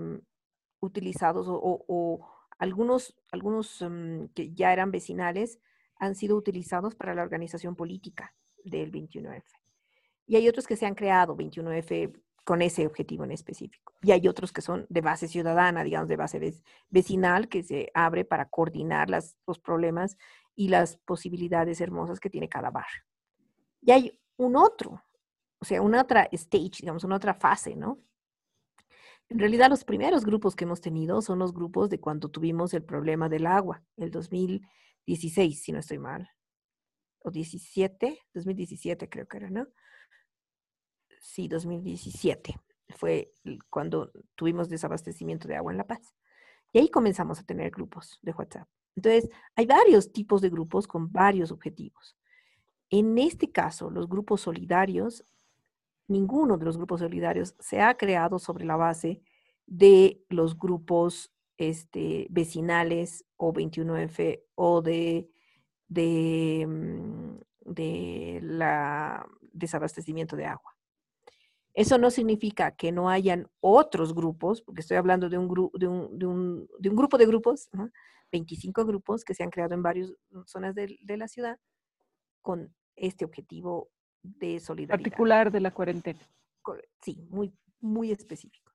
[0.81, 5.61] utilizados o algunos, algunos mm, que ya eran vecinales
[5.99, 9.45] han sido utilizados para la organización política del 21F.
[10.27, 12.13] Y hay otros que se han creado 21F
[12.45, 13.95] con ese objetivo en específico.
[14.03, 18.25] Y hay otros que son de base ciudadana, digamos, de base vecinal, que se abre
[18.25, 20.17] para coordinar las, los problemas
[20.55, 23.03] y las posibilidades hermosas que tiene cada barrio.
[23.83, 25.03] Y hay un otro,
[25.59, 27.99] o sea, una otra stage, digamos, una otra fase, ¿no?
[29.29, 32.85] En realidad, los primeros grupos que hemos tenido son los grupos de cuando tuvimos el
[32.85, 36.31] problema del agua, el 2016, si no estoy mal.
[37.21, 39.67] O 17, 2017 creo que era, ¿no?
[41.21, 42.55] Sí, 2017
[42.97, 43.33] fue
[43.69, 46.15] cuando tuvimos desabastecimiento de agua en La Paz.
[46.73, 48.69] Y ahí comenzamos a tener grupos de WhatsApp.
[48.95, 52.17] Entonces, hay varios tipos de grupos con varios objetivos.
[52.91, 55.25] En este caso, los grupos solidarios
[56.09, 59.23] ninguno de los grupos solidarios se ha creado sobre la base
[59.67, 64.85] de los grupos este, vecinales o 21F o mm,
[67.65, 70.77] de la desabastecimiento de agua.
[71.75, 76.19] Eso no significa que no hayan otros grupos, porque estoy hablando de un, de un,
[76.79, 77.69] de un, grupo de grupos,
[78.33, 80.11] 25 grupos que se han creado en varias
[80.47, 81.59] zonas de, de la ciudad
[82.41, 83.91] con este objetivo
[84.39, 85.03] de solidaridad.
[85.05, 86.21] Particular de la cuarentena.
[87.01, 88.73] Sí, muy, muy específico.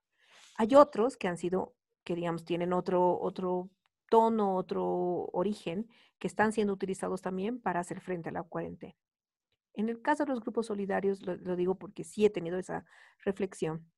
[0.57, 3.69] Hay otros que han sido, que digamos, tienen otro, otro
[4.09, 8.95] tono, otro origen, que están siendo utilizados también para hacer frente a la cuarentena.
[9.73, 12.85] En el caso de los grupos solidarios, lo, digo porque sí he tenido esa
[13.23, 13.89] reflexión,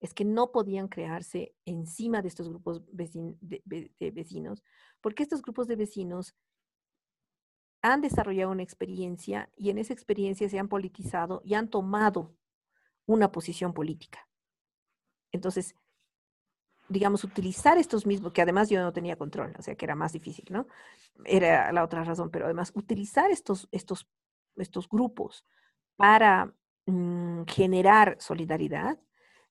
[0.00, 4.62] es que no podían crearse encima de estos grupos de vecinos,
[5.02, 6.34] porque estos grupos de vecinos
[7.82, 12.34] han desarrollado una experiencia y en esa experiencia se han politizado y han tomado
[13.06, 14.28] una posición política.
[15.32, 15.74] Entonces,
[16.88, 20.12] digamos, utilizar estos mismos, que además yo no tenía control, o sea que era más
[20.12, 20.66] difícil, ¿no?
[21.24, 24.08] Era la otra razón, pero además utilizar estos, estos,
[24.56, 25.46] estos grupos
[25.96, 26.52] para
[26.86, 28.98] mm, generar solidaridad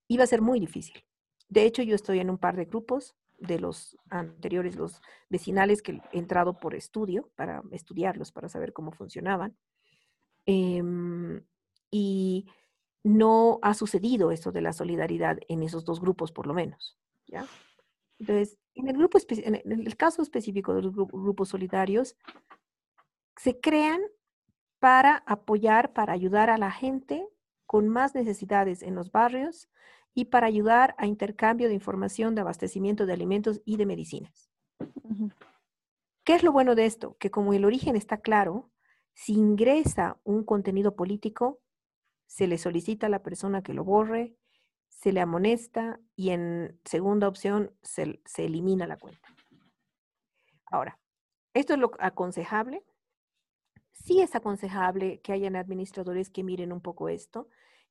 [0.08, 1.06] iba a ser muy difícil.
[1.48, 6.02] De hecho, yo estoy en un par de grupos de los anteriores, los vecinales que
[6.12, 9.56] he entrado por estudio, para estudiarlos, para saber cómo funcionaban.
[10.46, 11.44] Em,
[11.92, 12.48] y
[13.04, 16.98] no ha sucedido esto de la solidaridad en esos dos grupos, por lo menos.
[17.28, 17.46] ¿ya?
[18.20, 22.16] Entonces, en el, grupo, en el caso específico de los grupos solidarios,
[23.38, 24.02] se crean
[24.80, 27.28] para apoyar, para ayudar a la gente
[27.66, 29.70] con más necesidades en los barrios
[30.20, 34.52] y para ayudar a intercambio de información de abastecimiento de alimentos y de medicinas.
[36.26, 37.16] ¿Qué es lo bueno de esto?
[37.20, 38.70] Que como el origen está claro,
[39.14, 41.62] si ingresa un contenido político,
[42.28, 44.36] se le solicita a la persona que lo borre,
[44.90, 49.34] se le amonesta y en segunda opción se, se elimina la cuenta.
[50.66, 51.00] Ahora,
[51.54, 52.84] ¿esto es lo aconsejable?
[53.94, 57.48] Sí es aconsejable que hayan administradores que miren un poco esto,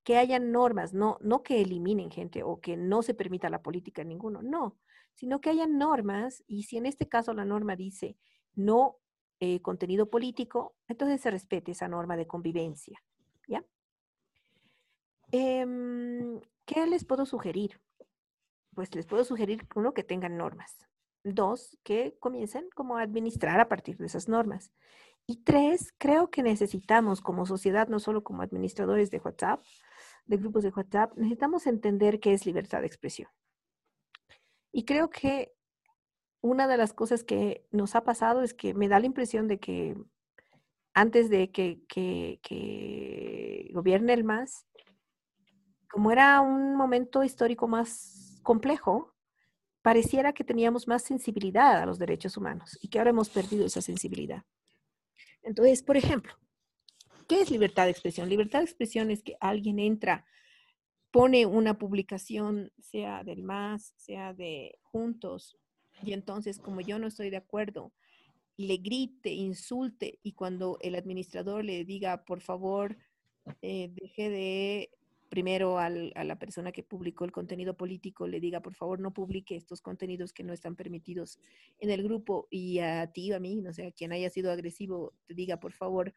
[0.08, 4.00] que hayan normas, no, no que eliminen gente o que no se permita la política
[4.00, 4.78] en ninguno, no,
[5.12, 8.16] sino que hayan normas y si en este caso la norma dice
[8.54, 8.96] no
[9.38, 12.98] eh, contenido político, entonces se respete esa norma de convivencia,
[13.48, 13.62] ¿ya?
[15.30, 17.78] Em, ¿Qué les puedo sugerir?
[18.74, 20.78] Pues les puedo sugerir, uno, que tengan normas.
[21.22, 24.72] Dos, que comiencen como a administrar a partir de esas normas.
[25.26, 29.60] Y tres, creo que necesitamos como sociedad, no solo como administradores de WhatsApp,
[30.28, 33.28] de grupos de WhatsApp, necesitamos entender qué es libertad de expresión.
[34.70, 35.54] Y creo que
[36.40, 39.58] una de las cosas que nos ha pasado es que me da la impresión de
[39.58, 39.96] que
[40.94, 44.66] antes de que, que, gobierne el MAS,
[45.90, 49.14] como era un momento histórico más complejo,
[49.80, 53.80] pareciera que teníamos más sensibilidad a los derechos humanos y que ahora hemos perdido esa
[53.80, 54.44] sensibilidad.
[55.42, 56.34] Entonces, por ejemplo,
[57.28, 58.30] ¿Qué es libertad de expresión?
[58.30, 60.24] Libertad de expresión es que alguien entra,
[61.10, 65.58] pone una publicación, sea del MAS, sea de Juntos,
[66.02, 67.92] y entonces como yo no estoy de acuerdo,
[68.56, 72.96] le grite, insulte, y cuando el administrador le diga, por favor,
[73.60, 74.90] eh, deje de,
[75.28, 79.54] primero a la persona que publicó el contenido político, le diga, por favor, no publique
[79.54, 81.38] estos contenidos que no están permitidos
[81.78, 85.12] en el grupo, y a ti, a mí, no sé, a quien haya sido agresivo,
[85.26, 86.14] te diga, por favor,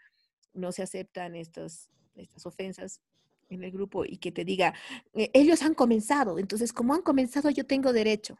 [0.53, 3.01] no se aceptan estas, estas ofensas
[3.49, 4.73] en el grupo y que te diga,
[5.13, 8.37] eh, ellos han comenzado, entonces como han comenzado yo tengo derecho.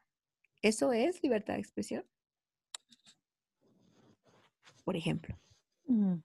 [0.61, 2.05] ¿Eso es libertad de expresión?
[4.83, 5.37] Por ejemplo.
[5.87, 6.15] Mm.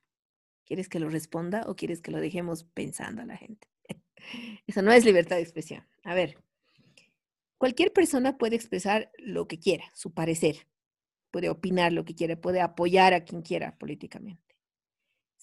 [0.64, 3.68] ¿Quieres que lo responda o quieres que lo dejemos pensando a la gente?
[4.66, 5.86] Eso no es libertad de expresión.
[6.02, 6.38] A ver,
[7.56, 10.66] cualquier persona puede expresar lo que quiera, su parecer,
[11.30, 14.45] puede opinar lo que quiera, puede apoyar a quien quiera políticamente.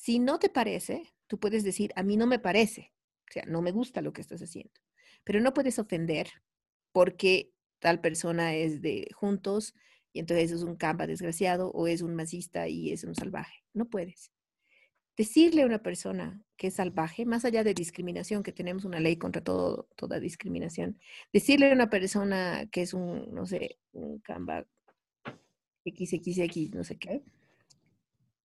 [0.04, 2.92] Si no te parece, tú puedes decir, a mí no me parece,
[3.30, 4.74] o sea, no me gusta lo que estás haciendo,
[5.24, 6.28] pero no puedes ofender
[6.92, 9.74] porque tal persona es de juntos
[10.12, 13.64] y entonces es un campa desgraciado o es un masista y es un salvaje.
[13.74, 14.34] No puedes.
[15.16, 19.16] Decirle a una persona que es salvaje, más allá de discriminación, que tenemos una ley
[19.16, 21.00] contra todo, toda discriminación,
[21.32, 24.68] decirle a una persona que es un, no sé, un camba
[25.86, 27.24] XXX, no sé qué,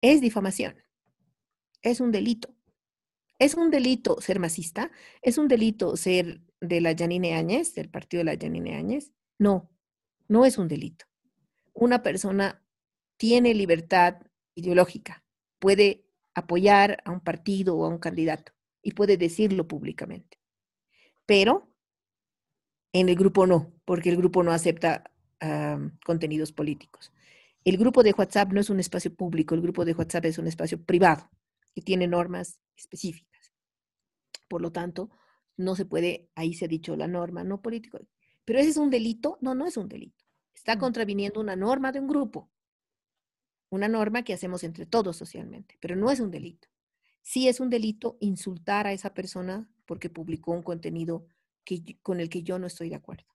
[0.00, 0.76] es difamación
[1.82, 2.54] es un delito.
[3.38, 4.90] ¿Es un delito ser masista?
[5.22, 9.12] ¿Es un delito ser de la Janine Áñez, del partido de la Janine Áñez?
[9.38, 9.70] No,
[10.26, 11.06] no es un delito.
[11.72, 12.64] Una persona
[13.16, 14.16] tiene libertad
[14.54, 15.24] ideológica,
[15.60, 16.04] puede
[16.34, 18.52] apoyar a un partido o a un candidato
[18.82, 20.40] y puede decirlo públicamente.
[21.26, 21.68] Pero
[22.92, 25.12] en el grupo no, porque el grupo no acepta
[26.04, 27.12] contenidos políticos.
[27.64, 30.48] El grupo de WhatsApp no es un espacio público, el grupo de WhatsApp es un
[30.48, 31.30] espacio privado
[31.82, 33.52] tiene normas específicas.
[34.48, 35.10] Por lo tanto,
[35.56, 37.98] no se puede, ahí se ha dicho la norma, no político.
[38.44, 40.24] Pero ese es un delito, no, no es un delito.
[40.54, 40.80] Está mm.
[40.80, 42.50] contraviniendo una norma de un grupo,
[43.70, 46.68] una norma que hacemos entre todos socialmente, pero no es un delito.
[47.22, 51.26] Sí es un delito insultar a esa persona porque publicó un contenido
[51.64, 53.26] que, con el que yo no estoy de acuerdo.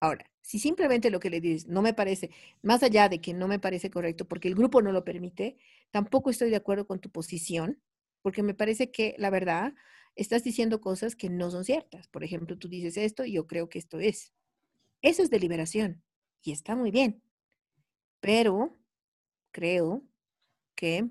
[0.00, 2.30] Ahora, si simplemente lo que le dices no me parece,
[2.60, 5.56] más allá de que no me parece correcto porque el grupo no lo permite,
[5.90, 7.80] tampoco estoy de acuerdo con tu posición,
[8.22, 9.74] porque me parece que la verdad
[10.16, 12.08] estás diciendo cosas que no son ciertas.
[12.08, 14.32] Por ejemplo, tú dices esto y yo creo que esto es.
[15.02, 16.02] Eso es deliberación
[16.42, 17.22] y está muy bien.
[18.20, 18.76] Pero
[19.50, 20.02] creo
[20.74, 21.10] que,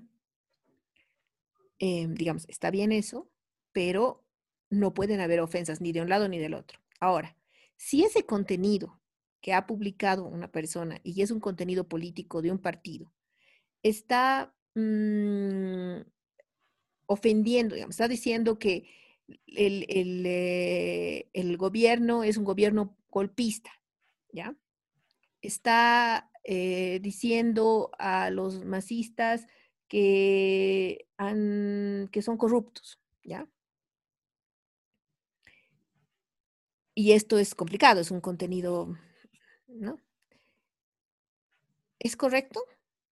[1.78, 3.30] em, digamos, está bien eso,
[3.72, 4.24] pero
[4.70, 6.80] no pueden haber ofensas ni de un lado ni del otro.
[7.00, 7.36] Ahora,
[7.76, 9.00] si ese contenido
[9.40, 13.12] que ha publicado una persona y es un contenido político de un partido
[13.82, 16.02] está mm,
[17.06, 18.88] ofendiendo, digamos, está diciendo que
[19.46, 23.70] eh, el, gobierno es un gobierno golpista,
[24.32, 24.56] ¿ya?
[25.42, 29.46] Está eh, diciendo a los masistas
[29.88, 33.48] que, han, que son corruptos, ¿ya?
[36.94, 38.96] Y esto es complicado, es un contenido,
[39.66, 40.00] ¿no?
[41.98, 42.60] ¿Es correcto?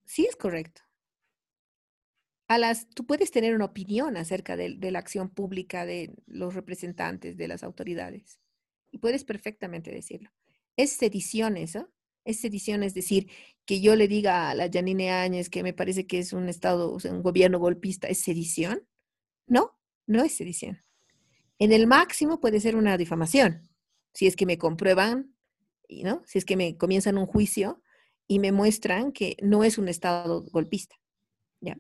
[0.04, 0.82] Sí es correcto
[2.94, 7.62] tú puedes tener una opinión acerca de, la acción pública de los representantes de las
[7.62, 8.40] autoridades
[8.90, 10.30] y puedes perfectamente decirlo.
[10.76, 11.90] Es sedición eso,
[12.24, 13.30] es sedición, es decir,
[13.64, 16.96] que yo le diga a la Janine Áñez que me parece que es un Estado,
[16.96, 18.86] un gobierno golpista, ¿es sedición?
[19.46, 20.82] No, no es sedición.
[21.59, 23.68] En el máximo puede ser una difamación,
[24.14, 25.34] si es que me comprueban,
[25.88, 26.22] ¿no?
[26.26, 27.82] si es que me comienzan un juicio
[28.26, 30.96] y me muestran que no es un Estado golpista.
[31.61, 31.78] ¿ya?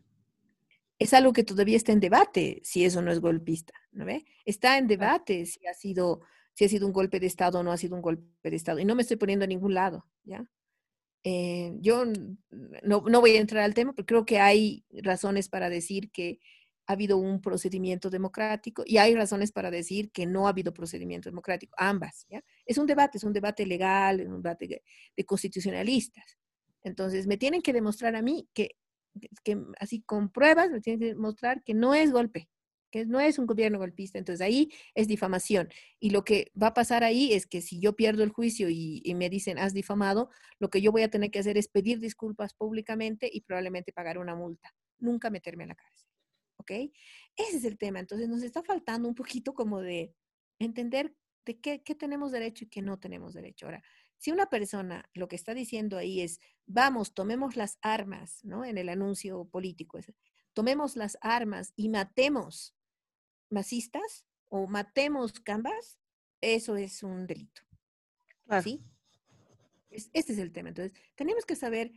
[1.02, 4.24] Es algo que todavía está en debate si eso no es golpista, ¿no ve?
[4.44, 6.20] Está en debate si ha sido
[6.54, 8.78] si ha sido un golpe de Estado o no ha sido un golpe de Estado.
[8.78, 10.46] Y no me estoy poniendo a ningún lado, ¿ya?
[11.24, 15.70] Eh, yo no, no, voy a entrar al tema, pero creo que hay razones para
[15.70, 16.40] decir que
[16.86, 21.30] ha habido un procedimiento democrático y hay razones para decir que no ha habido procedimiento
[21.30, 22.44] democrático, ambas, ¿ya?
[22.66, 24.82] Es un debate, es un debate legal, es un debate
[25.16, 26.38] de constitucionalistas.
[26.84, 28.76] Entonces, me tienen que demostrar a mí que
[29.44, 32.48] que así con pruebas me tienen que mostrar que no es golpe,
[32.92, 34.18] que no es un gobierno golpista.
[34.18, 35.68] Entonces ahí es difamación.
[35.98, 39.02] Y lo que va a pasar ahí es que si yo pierdo el juicio y,
[39.16, 42.54] me dicen has difamado, lo que yo voy a tener que hacer es pedir disculpas
[42.54, 44.74] públicamente y probablemente pagar una multa.
[44.98, 46.08] Nunca meterme a la cárcel.
[46.58, 46.70] ¿Ok?
[47.36, 47.98] Ese es el tema.
[47.98, 50.14] Entonces nos está faltando un poquito como de
[50.58, 53.66] entender de qué, qué tenemos derecho y qué no tenemos derecho.
[53.66, 53.82] Ahora,
[54.22, 58.64] si una persona lo que está diciendo ahí es, vamos, tomemos las armas, ¿no?
[58.64, 59.98] En el anuncio político,
[60.52, 62.72] tomemos las armas y matemos
[63.50, 65.98] masistas o matemos cambas,
[66.40, 67.62] eso es un delito.
[68.62, 68.84] ¿Sí?
[69.90, 70.68] este es el tema.
[70.68, 71.90] Entonces, tenemos que saber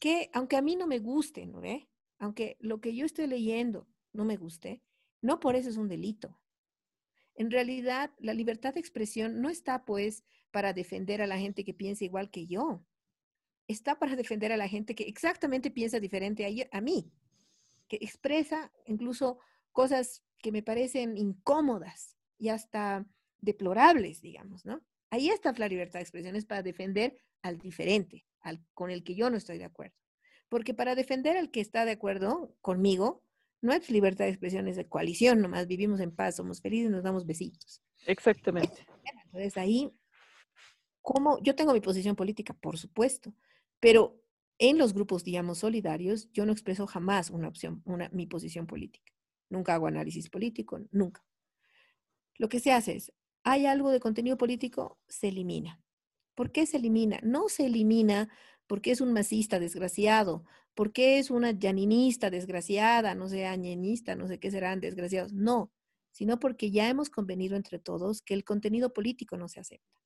[0.00, 1.88] que, aunque a mí no me guste, ¿no ve?
[2.18, 4.82] Aunque lo que yo estoy leyendo no me guste,
[5.22, 6.39] no por eso es un delito.
[7.40, 11.72] En realidad, la libertad de expresión no está, pues, para defender a la gente que
[11.72, 12.84] piensa igual que yo.
[13.66, 17.10] Está para defender a la gente que exactamente piensa diferente a, a mí,
[17.88, 19.38] que expresa incluso
[19.72, 23.06] cosas que me parecen incómodas y hasta
[23.38, 24.84] deplorables, digamos, ¿no?
[25.08, 29.14] Ahí está la libertad de expresión, es para defender al diferente, al con el que
[29.14, 29.96] yo no estoy de acuerdo.
[30.50, 33.24] Porque para defender al que está de acuerdo conmigo,
[33.60, 37.02] no es libertad de expresión, es de coalición, nomás vivimos en paz, somos felices, nos
[37.02, 37.82] damos besitos.
[38.06, 38.86] Exactamente.
[39.26, 39.92] Entonces ahí
[41.02, 41.38] ¿Cómo?
[41.42, 43.34] Yo tengo mi posición política, por supuesto,
[43.80, 44.22] pero
[44.58, 49.12] en los grupos, digamos, solidarios, yo no expreso jamás una opción, una, mi posición política.
[49.48, 51.24] Nunca hago análisis político, nunca.
[52.36, 55.82] Lo que se hace es, hay algo de contenido político, se elimina.
[56.34, 57.18] ¿Por qué se elimina?
[57.22, 58.28] No se elimina
[58.66, 60.44] porque es un masista desgraciado,
[60.74, 65.32] porque es una yaninista desgraciada, no sé, añenista, no sé qué serán desgraciados.
[65.32, 65.72] No,
[66.12, 70.00] sino porque ya hemos convenido entre todos que el contenido político no se acepta.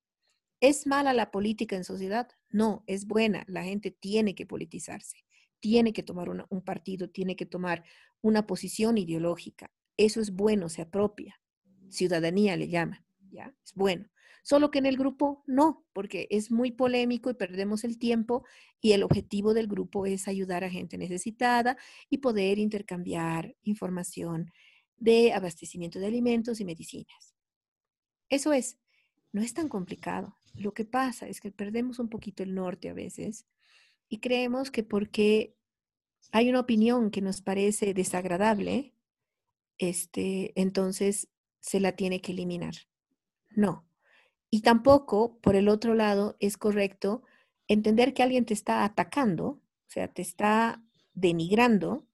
[0.61, 2.29] ¿Es mala la política en sociedad?
[2.49, 3.45] No, es buena.
[3.49, 5.19] La gente tiene que politizarse,
[5.61, 7.85] tiene que tomar un partido, tiene que tomar
[8.23, 9.71] una posición ideológica.
[9.97, 11.41] Eso es bueno, se apropia.
[11.91, 13.55] Ciudadanía le llama, ¿ya?
[13.65, 14.09] Es bueno.
[14.45, 18.45] Solo que en el grupo no, porque es muy polémico y perdemos el tiempo
[18.79, 21.79] y el objetivo del grupo es ayudar a gente necesitada
[22.11, 24.53] y poder intercambiar información
[24.99, 27.35] de abastecimiento de alimentos y medicinas.
[28.29, 28.77] Eso es,
[29.33, 30.37] no es tan complicado.
[30.53, 33.47] Lo que pasa es que perdemos un poquito el norte a veces
[34.11, 35.57] y creemos que porque
[36.33, 38.93] hay una opinión que nos parece desagradable,
[39.79, 41.29] este, entonces
[41.61, 42.75] se la tiene que eliminar.
[43.49, 43.87] No.
[44.55, 47.25] Y tampoco, por el otro lado, es correcto
[47.67, 50.81] entender que alguien te está atacando, o sea, te está
[51.13, 52.07] denigrando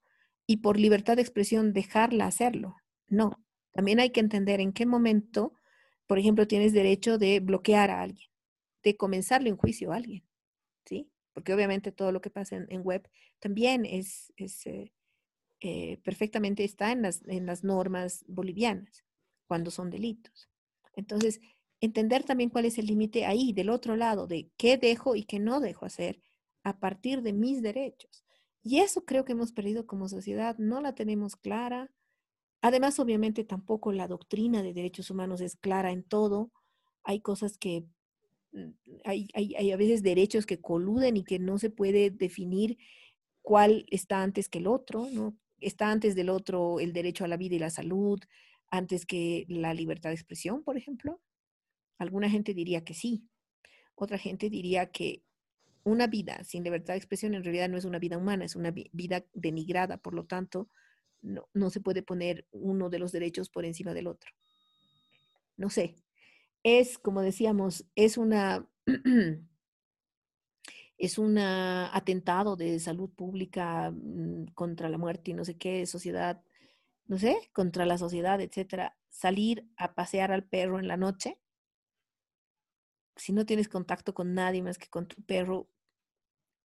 [0.47, 2.77] y por libertad de expresión dejarla hacerlo.
[3.09, 3.45] No.
[3.73, 5.53] También hay que entender en qué momento,
[6.07, 8.31] por ejemplo, tienes derecho de bloquear a alguien,
[8.83, 10.25] de comenzarle un juicio a alguien,
[10.87, 11.11] ¿sí?
[11.35, 13.07] Porque obviamente todo lo que pasa en, web
[13.39, 14.93] también es, eh,
[15.61, 19.05] eh, perfectamente está en las, en las normas bolivianas
[19.47, 20.49] cuando son delitos.
[20.97, 21.39] Entonces,
[21.81, 25.39] entender también cuál es el límite ahí, del otro lado, de qué dejo y qué
[25.39, 26.21] no dejo hacer
[26.63, 28.25] a partir de mis derechos.
[28.63, 31.91] Y eso creo que hemos perdido como sociedad, no la tenemos clara.
[32.61, 36.53] Además, obviamente, tampoco la doctrina de derechos humanos es clara en todo.
[37.03, 37.85] Hay cosas que,
[38.53, 38.71] mm,
[39.05, 42.77] hay, hay, a veces derechos que coluden y que no se puede definir
[43.43, 45.37] cuál está antes que el otro, ¿no?
[45.61, 48.21] Está antes del otro el derecho a la vida y la salud,
[48.71, 51.21] antes que la libertad de expresión, por ejemplo?
[52.01, 53.29] Alguna gente diría que sí.
[53.95, 55.23] Otra gente diría que
[55.85, 58.71] una vida sin libertad de expresión en realidad no es una vida humana, es una
[58.71, 59.99] vida denigrada.
[59.99, 60.69] Por lo tanto,
[61.23, 64.33] no, no se puede poner uno de los derechos por encima del otro.
[65.57, 65.95] No sé.
[66.63, 68.67] Es, como decíamos, es una...
[70.99, 76.43] es un atentado de salud pública mm, contra la muerte y no sé qué, sociedad
[77.11, 81.41] no sé, contra la sociedad, etcétera, salir a pasear al perro en la noche,
[83.17, 85.69] si no tienes contacto con nadie más que con tu perro,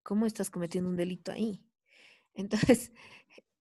[0.03, 1.65] ¿cómo estás cometiendo un delito ahí?
[2.35, 2.93] Entonces,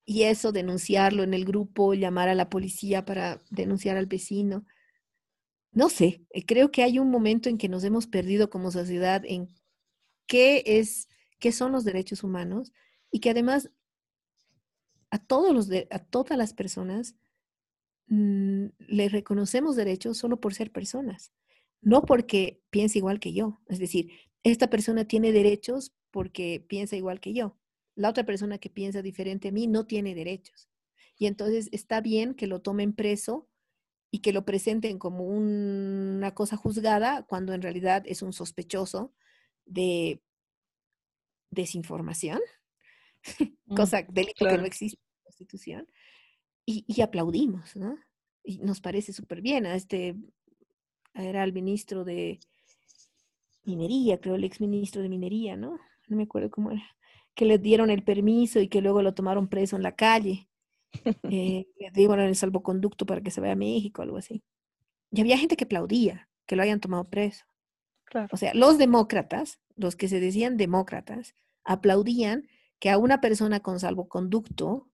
[0.05, 4.65] y eso, denunciarlo en el grupo, llamar a la policía para denunciar al vecino.
[5.71, 9.23] No sé, eh, creo que hay un momento en que nos hemos perdido como sociedad
[9.25, 9.49] en
[10.27, 11.07] qué es,
[11.39, 12.71] qué son los derechos humanos
[13.11, 13.71] y que además
[15.09, 17.15] a, todos los a todas las personas
[18.07, 21.31] mm, le reconocemos derechos solo por ser personas,
[21.83, 23.61] no porque piense igual que yo.
[23.67, 24.11] Es decir,
[24.43, 27.57] esta persona tiene derechos porque piensa igual que yo.
[27.95, 30.69] La otra persona que piensa diferente a mí no tiene derechos.
[31.17, 33.47] Y entonces está bien que lo tomen preso
[34.11, 39.13] y que lo presenten como una cosa juzgada cuando en realidad es un sospechoso
[39.65, 40.21] de
[41.49, 42.39] desinformación,
[43.65, 45.87] mm, cosa, delito que no existe Constitución,
[46.65, 47.97] y, aplaudimos, ¿no?
[48.43, 49.65] Y nos parece súper bien.
[49.65, 50.15] A este
[51.13, 52.39] era el ministro de
[53.65, 55.79] Minería, creo, el ex ministro de Minería, ¿no?
[56.07, 56.83] No me acuerdo cómo era.
[57.35, 60.47] Que le dieron el permiso y que luego lo tomaron preso en la calle.
[61.31, 64.43] Eh, le dieron el salvoconducto para que se vaya a México, algo así.
[65.11, 67.45] Y había gente que aplaudía que lo hayan tomado preso.
[68.31, 71.33] O sea, los demócratas, los que se decían demócratas,
[71.63, 72.47] aplaudían
[72.79, 74.87] que a una persona con salvoconducto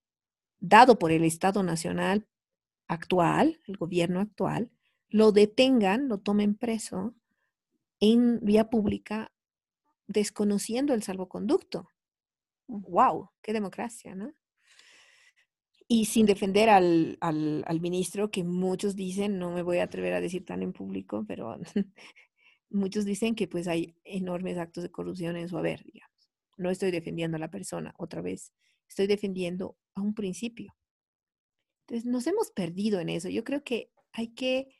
[0.60, 2.28] dado por el Estado Nacional
[2.88, 4.72] actual, el gobierno actual,
[5.10, 7.16] lo detengan, lo tomen preso
[8.00, 9.32] en vía pública,
[10.08, 11.90] desconociendo el salvoconducto.
[12.68, 13.32] ¡Wow!
[13.42, 14.34] ¡Qué democracia, ¿no?
[15.88, 20.22] Y sin defender al, al, ministro, que muchos dicen, no me voy a atrever a
[20.22, 21.58] decir tan en público, pero
[22.70, 26.30] muchos dicen que pues hay enormes actos de corrupción en su haber, digamos.
[26.58, 28.54] No estoy defendiendo a la persona, otra vez,
[28.88, 30.76] estoy defendiendo a un principio.
[31.88, 33.30] Entonces, nos hemos perdido en eso.
[33.30, 34.79] Yo creo que hay que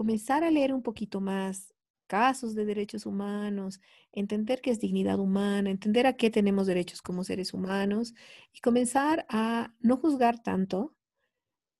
[0.00, 1.74] comenzar a leer un poquito más
[2.06, 3.82] casos de derechos humanos,
[4.12, 8.14] entender qué es dignidad humana, entender a qué tenemos derechos como seres humanos
[8.50, 10.96] y comenzar a no juzgar tanto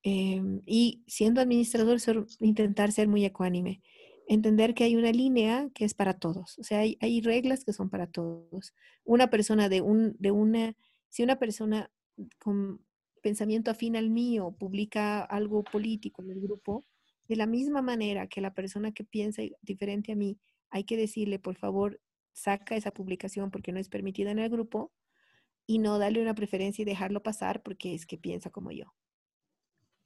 [0.03, 1.97] em, y siendo administrador
[2.41, 3.81] intentar ser muy ecuánime,
[4.29, 7.73] entender que hay una línea que es para todos, o sea, hay, hay reglas que
[7.73, 8.75] son para todos.
[9.03, 10.77] Una persona de, un, de una
[11.09, 11.91] si una persona
[12.39, 12.85] con
[13.23, 16.85] pensamiento afín al mío publica algo político en el grupo,
[17.31, 21.39] de la misma manera que la persona que piensa diferente a mí, hay que decirle,
[21.39, 22.01] por favor,
[22.33, 24.91] saca esa publicación porque no es permitida en el grupo
[25.65, 28.87] y no darle una preferencia y dejarlo pasar porque es que piensa como yo.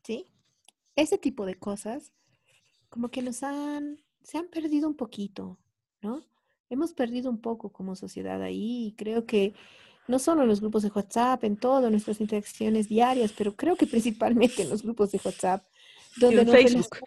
[0.03, 0.27] ¿Sí?
[0.97, 2.13] Ese tipo de cosas
[2.91, 5.59] como que nos han, se han perdido un poquito,
[6.03, 6.27] ¿no?
[6.69, 9.55] Hemos perdido un poco como sociedad ahí y creo que
[10.09, 13.87] no solo en los grupos de WhatsApp, en todas nuestras interacciones diarias, pero creo que
[13.87, 15.65] principalmente en los grupos de WhatsApp.
[16.17, 16.99] Donde y en Facebook.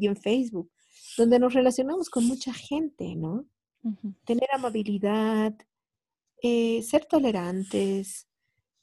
[0.00, 0.70] y en Facebook,
[1.16, 3.46] donde nos relacionamos con mucha gente, ¿no?
[4.24, 5.54] Tener amabilidad,
[6.42, 8.26] eh, ser tolerantes,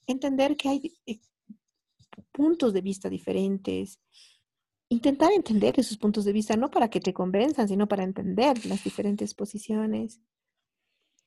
[0.06, 1.20] entender que hay eh,
[2.30, 3.98] puntos de vista diferentes,
[4.88, 8.84] intentar entender esos puntos de vista, no para que te convenzan, sino para entender las
[8.84, 10.20] diferentes posiciones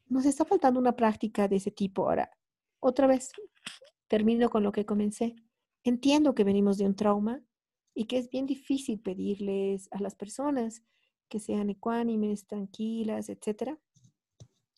[0.08, 2.08] nos está faltando una práctica de ese tipo.
[2.08, 2.30] Ahora,
[2.80, 3.32] otra vez,
[4.08, 5.36] termino con lo que comencé.
[5.84, 7.42] Entiendo que venimos de un trauma,
[7.96, 10.84] y que es bien difícil pedirles a las personas
[11.30, 13.80] que sean ecuánimes, tranquilas, etcétera,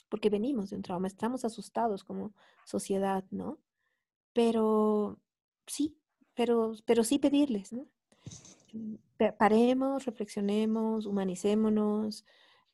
[0.08, 3.60] porque venimos de un trauma, estamos asustados como sociedad, ¿no?
[4.34, 5.20] Pero
[5.66, 5.98] sí,
[6.36, 7.88] pero, pero sí pedirles, ¿no?
[9.40, 12.24] Paremos, reflexionemos, humanicémonos,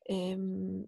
[0.04, 0.86] em,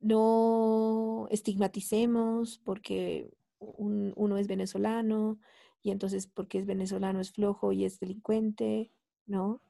[0.00, 5.38] no estigmaticemos porque uno es venezolano
[5.82, 8.92] y entonces porque es venezolano es flojo y es delincuente,
[9.26, 9.62] ¿no?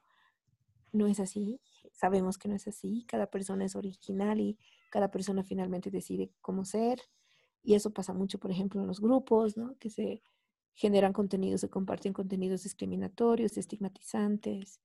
[0.91, 1.59] No es así,
[1.91, 4.57] sabemos que no es así, cada persona es original y
[4.91, 6.99] cada persona finalmente decide cómo ser
[7.63, 9.75] y eso pasa mucho, por ejemplo, en los grupos, ¿no?
[9.79, 10.21] Que se
[10.73, 14.81] generan contenidos, se comparten contenidos discriminatorios, estigmatizantes.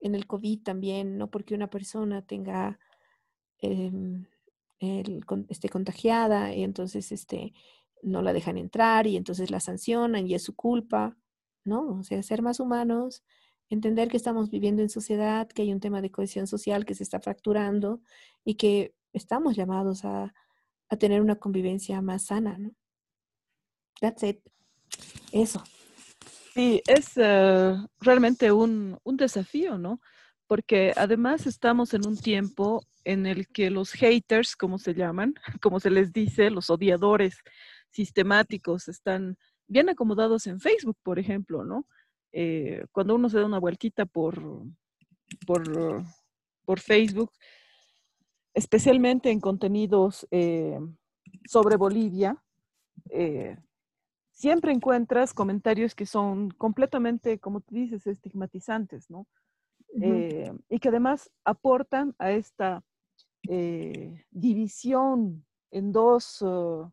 [0.00, 2.78] En el COVID también, no porque una persona tenga
[3.58, 4.26] em,
[4.80, 7.52] esté contagiada y entonces este,
[8.02, 11.16] no la dejan entrar y entonces la sancionan y es su culpa,
[11.64, 11.98] ¿no?
[11.98, 13.22] O sea, ser más humanos,
[13.68, 17.02] entender que estamos viviendo en sociedad, que hay un tema de cohesión social que se
[17.02, 18.00] está fracturando
[18.44, 20.34] y que estamos llamados a,
[20.88, 22.72] a tener una convivencia más sana, ¿no?
[24.00, 24.40] That's it.
[25.32, 25.62] Eso.
[26.54, 30.00] Sí, es eh, realmente un, un desafío, ¿no?
[30.46, 35.78] Porque además estamos en un tiempo en el que los haters, como se llaman, como
[35.78, 37.38] se les dice, los odiadores
[37.90, 39.36] sistemáticos, están
[39.66, 41.86] bien acomodados en Facebook, por ejemplo, ¿no?
[42.32, 44.40] Eh, cuando uno se da una vueltita por,
[45.46, 46.04] por,
[46.64, 47.32] por Facebook,
[48.54, 50.78] especialmente en contenidos eh,
[51.48, 52.42] sobre Bolivia,
[53.10, 53.56] eh,
[54.32, 59.26] siempre encuentras comentarios que son completamente, como tú dices, estigmatizantes, ¿no?
[59.92, 62.84] y que además aportan a esta
[64.30, 66.90] división en dos, uh,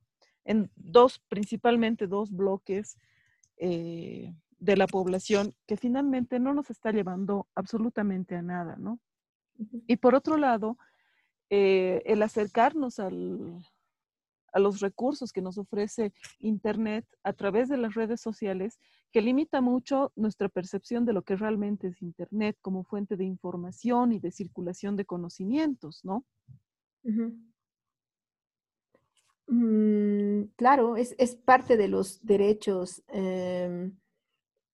[0.47, 2.97] en dos, principalmente dos bloques
[3.57, 8.99] eh, de la población que finalmente no nos está llevando absolutamente a nada, ¿no?
[9.87, 10.77] Y por otro lado,
[11.49, 13.61] eh, el acercarnos al,
[14.53, 18.79] a los recursos que nos ofrece Internet a través de las redes sociales,
[19.11, 24.13] que limita mucho nuestra percepción de lo que realmente es Internet como fuente de información
[24.13, 26.25] y de circulación de conocimientos, ¿no?
[29.47, 33.97] Mm, claro, es, parte de los derechos em,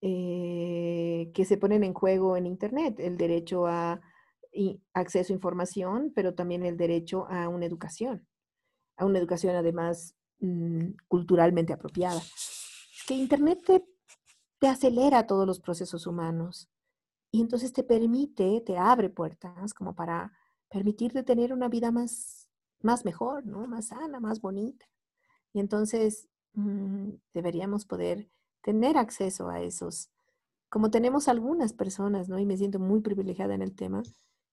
[0.01, 4.01] eh, que se ponen en juego en Internet, el derecho a
[4.93, 8.27] acceso a información, pero también el derecho a una educación
[8.97, 12.21] a una educación además mm, culturalmente apropiada.
[13.07, 13.85] Que Internet te,
[14.59, 16.69] te acelera todos los procesos humanos
[17.31, 20.31] y entonces te permite, te abre puertas como para
[20.69, 22.42] permitirte tener una vida más,
[22.83, 23.67] más mejor, ¿no?
[23.67, 24.85] Más sana, más bonita.
[25.53, 28.29] Y entonces mm, deberíamos poder
[28.61, 30.09] tener acceso a esos,
[30.69, 32.39] como tenemos algunas personas, ¿no?
[32.39, 34.03] Y me siento muy privilegiada en el tema,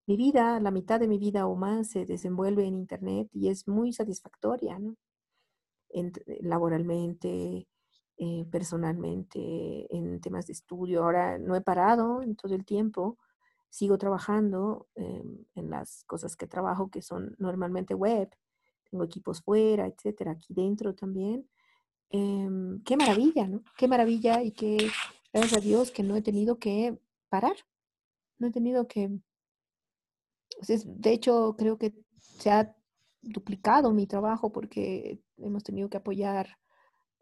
[0.07, 3.67] mi vida, la mitad de mi vida o más se desenvuelve en Internet y es
[3.67, 4.95] muy satisfactoria, ¿no?
[6.41, 7.67] Laboralmente,
[8.17, 11.03] eh, personalmente, en temas de estudio.
[11.03, 13.17] Ahora no he parado en todo el tiempo,
[13.71, 18.29] sigo trabajando em, en las cosas que trabajo, que son normalmente web,
[18.91, 21.49] tengo equipos fuera, etcétera, aquí dentro también.
[22.11, 23.63] Em, qué maravilla, ¿no?
[23.77, 24.77] Qué maravilla y qué,
[25.33, 26.99] gracias a Dios, que no he tenido que
[27.29, 27.55] parar,
[28.37, 29.19] no he tenido que
[30.85, 32.75] de hecho, creo que se ha
[33.21, 36.57] duplicado mi trabajo porque hemos tenido que apoyar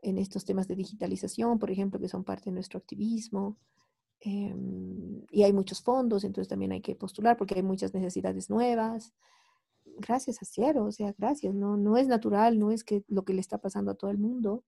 [0.02, 3.58] en estos temas de digitalización, por ejemplo, que son parte de nuestro activismo.
[4.22, 9.13] Em, y hay muchos fondos, entonces también hay que postular porque hay muchas necesidades nuevas.
[9.97, 11.53] Gracias a Cielo, o sea, gracias.
[11.53, 14.17] No, no es natural, no es que lo que le está pasando a todo el
[14.17, 14.63] mundo.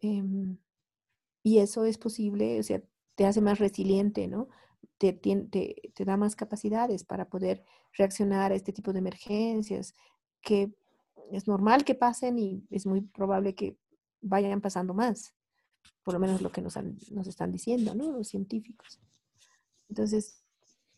[0.00, 0.58] Em,
[1.42, 2.82] y eso es posible, o sea,
[3.14, 4.48] te hace más resiliente, ¿no?
[4.98, 9.94] te, te, da más capacidades para poder reaccionar a este tipo de emergencias
[10.40, 10.72] que
[11.32, 13.76] es normal que pasen y es muy probable que
[14.20, 15.34] vayan pasando más,
[16.02, 16.76] por lo menos lo que nos,
[17.10, 18.12] nos están diciendo, ¿no?
[18.12, 19.00] Los científicos.
[19.88, 20.42] Entonces,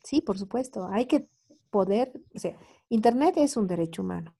[0.03, 1.29] sí, por supuesto, hay que
[1.71, 2.59] poder, o sea,
[2.89, 4.35] Internet es un derecho humano.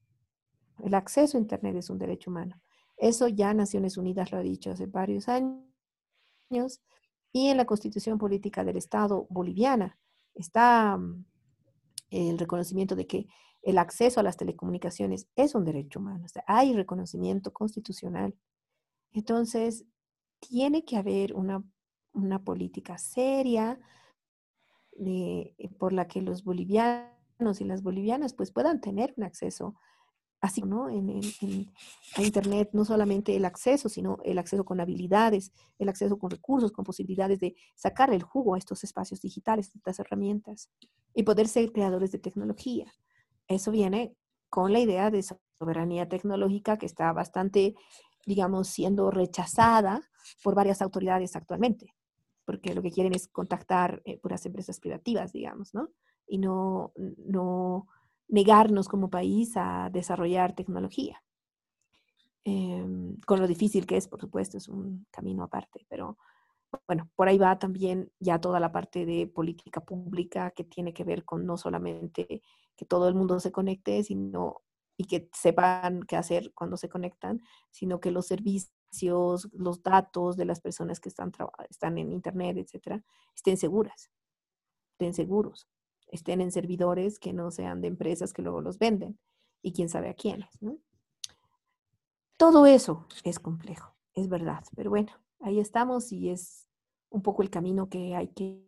[0.83, 2.61] El acceso a Internet es un derecho humano.
[2.97, 6.81] Eso ya Naciones Unidas lo ha dicho hace varios años
[7.33, 9.99] y en la constitución política del Estado boliviana
[10.35, 11.25] está mm,
[12.11, 13.27] el reconocimiento de que
[13.63, 16.27] el acceso a las telecomunicaciones es un derecho humano.
[16.47, 18.35] hay reconocimiento constitucional.
[19.13, 19.85] Entonces,
[20.41, 21.65] tiene que haber una,
[22.45, 23.79] política seria
[25.79, 29.77] por la que los bolivianos y las bolivianas pues puedan tener un acceso
[30.41, 30.89] así, ¿no?
[30.89, 31.21] En,
[32.17, 36.73] a Internet no solamente el acceso, sino el acceso con habilidades, el acceso con recursos,
[36.73, 40.71] con posibilidades de sacar el jugo a estos espacios digitales, estas herramientas
[41.15, 42.93] y poder ser creadores de tecnología.
[43.49, 44.15] Eso viene
[44.49, 45.25] con la idea de
[45.59, 47.75] soberanía tecnológica que está bastante,
[48.27, 50.03] digamos, siendo rechazada
[50.43, 51.95] por varias autoridades actualmente,
[52.45, 55.89] porque lo que quieren es contactar eh, puras empresas privativas, digamos, ¿no?
[56.27, 57.87] Y no, no
[58.29, 61.23] negarnos como país a desarrollar tecnología.
[62.45, 66.17] Em, con lo difícil que es, por supuesto, es un camino aparte, pero
[66.87, 71.05] bueno, por ahí va también ya toda la parte de política pública que tiene que
[71.05, 72.43] ver con no solamente
[72.77, 74.63] que todo el mundo se conecte, sino
[74.97, 77.41] y que sepan qué hacer cuando se conectan,
[77.71, 81.33] sino que los servicios, los datos de las personas que están,
[81.69, 83.03] están en Internet, etcétera,
[83.35, 84.11] estén seguras,
[84.93, 85.69] estén seguros
[86.11, 89.19] estén en servidores que no sean de empresas que luego los venden
[89.63, 90.49] y quién sabe a quiénes.
[92.37, 96.69] Todo eso es complejo, es verdad, pero bueno, ahí estamos y es
[97.11, 98.65] un poco el camino que hay que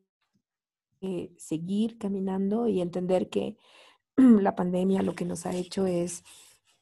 [1.39, 3.57] seguir caminando y entender que
[4.17, 6.23] la pandemia lo que nos ha hecho es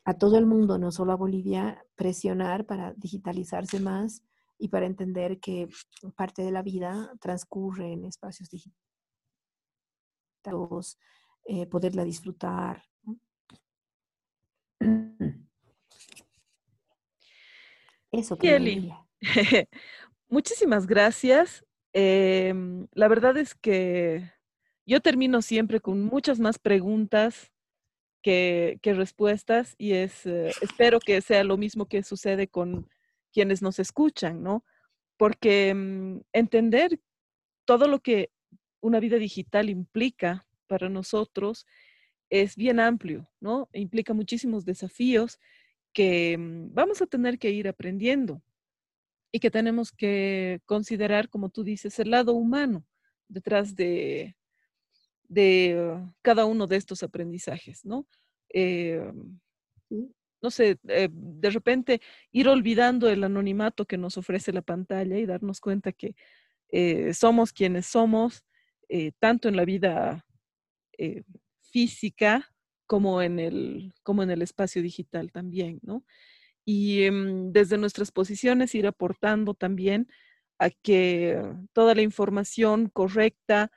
[0.05, 4.23] a todo el mundo, no solo a Bolivia, presionar para digitalizarse más
[4.57, 5.69] y para entender que
[6.17, 8.79] parte de la vida transcurre en espacios digitales
[11.45, 12.83] eh, poderla disfrutar.
[18.11, 18.93] Eso Kelly,
[20.29, 21.65] muchísimas gracias.
[21.93, 24.31] Em, la verdad es que
[24.87, 27.53] yo termino siempre con muchas más preguntas
[28.23, 32.89] que, respuestas y es, eh, espero que sea lo mismo que sucede con
[33.33, 34.65] quienes nos escuchan, ¿no?
[35.17, 37.01] Porque mm, entender
[37.65, 38.31] todo lo que
[38.81, 41.67] una vida digital implica para nosotros
[42.31, 43.69] es bien amplio, ¿no?
[43.73, 45.39] E implica muchísimos desafíos
[45.93, 48.43] que mm, vamos a tener que ir aprendiendo
[49.33, 52.87] y que tenemos que considerar, como tú dices, el lado humano
[53.29, 54.38] detrás de,
[55.29, 58.07] de cada uno de estos aprendizajes, ¿no?
[58.53, 59.13] Eh,
[60.41, 62.01] no sé, eh, de repente
[62.33, 66.15] ir olvidando el anonimato que nos ofrece la pantalla y darnos cuenta que
[66.71, 68.45] eh, somos quienes somos,
[69.19, 70.25] tanto en la vida
[71.61, 72.51] física
[72.87, 76.05] como en, el, como en el espacio digital también, ¿no?
[76.65, 80.09] Y em, desde nuestras posiciones ir aportando también
[80.59, 81.41] a que
[81.75, 83.71] toda la información correcta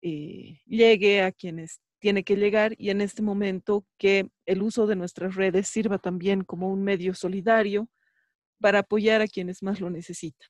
[0.00, 5.34] llegue a quienes tiene que llegar y en este momento que el uso de nuestras
[5.34, 7.88] redes sirva también como un medio solidario
[8.60, 10.48] para apoyar a quienes más lo necesitan.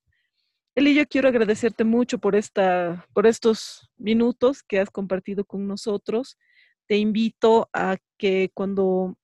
[0.75, 6.39] Eli, yo quiero agradecerte mucho por, esta, por estos minutos que has compartido con nosotros.
[6.87, 9.19] Te invito a que cuando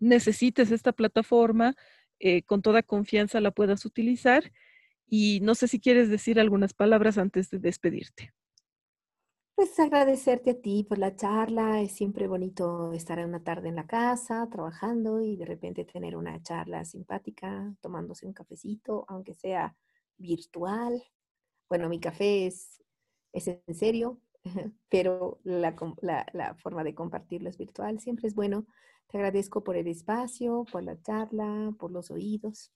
[0.00, 1.76] necesites esta plataforma,
[2.18, 4.50] eh, con toda confianza la puedas utilizar.
[5.06, 8.32] Y no sé si quieres decir algunas palabras antes de despedirte.
[9.54, 11.82] Pues agradecerte a ti por la charla.
[11.82, 16.42] Es siempre bonito estar una tarde en la casa, trabajando y de repente tener una
[16.42, 19.76] charla simpática, tomándose un cafecito, aunque sea
[20.16, 21.02] virtual.
[21.68, 22.82] Bueno, mi café es,
[23.32, 24.20] es en serio,
[24.88, 25.76] pero la,
[26.32, 28.00] la, forma de compartirlo es virtual.
[28.00, 28.66] Siempre es bueno.
[29.08, 32.72] Te agradezco por el espacio, por la charla, por los oídos.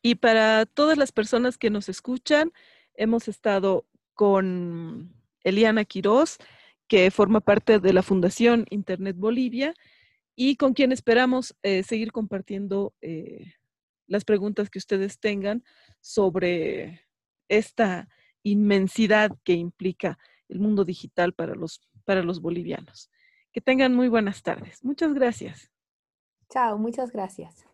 [0.00, 2.52] Y para todas las personas que nos escuchan,
[2.94, 3.86] hemos estado
[4.18, 5.14] con
[5.44, 6.38] Eliana Quiroz,
[6.88, 9.74] que forma parte de la Fundación Internet Bolivia
[10.34, 13.52] y con quien esperamos eh, seguir compartiendo eh,
[14.08, 15.62] las preguntas que ustedes tengan
[16.00, 17.02] sobre
[17.46, 18.08] esta
[18.42, 23.12] inmensidad que implica el mundo digital para los, para los bolivianos.
[23.52, 24.82] Que tengan muy buenas tardes.
[24.82, 25.70] Muchas gracias.
[26.50, 27.67] Chao, muchas gracias.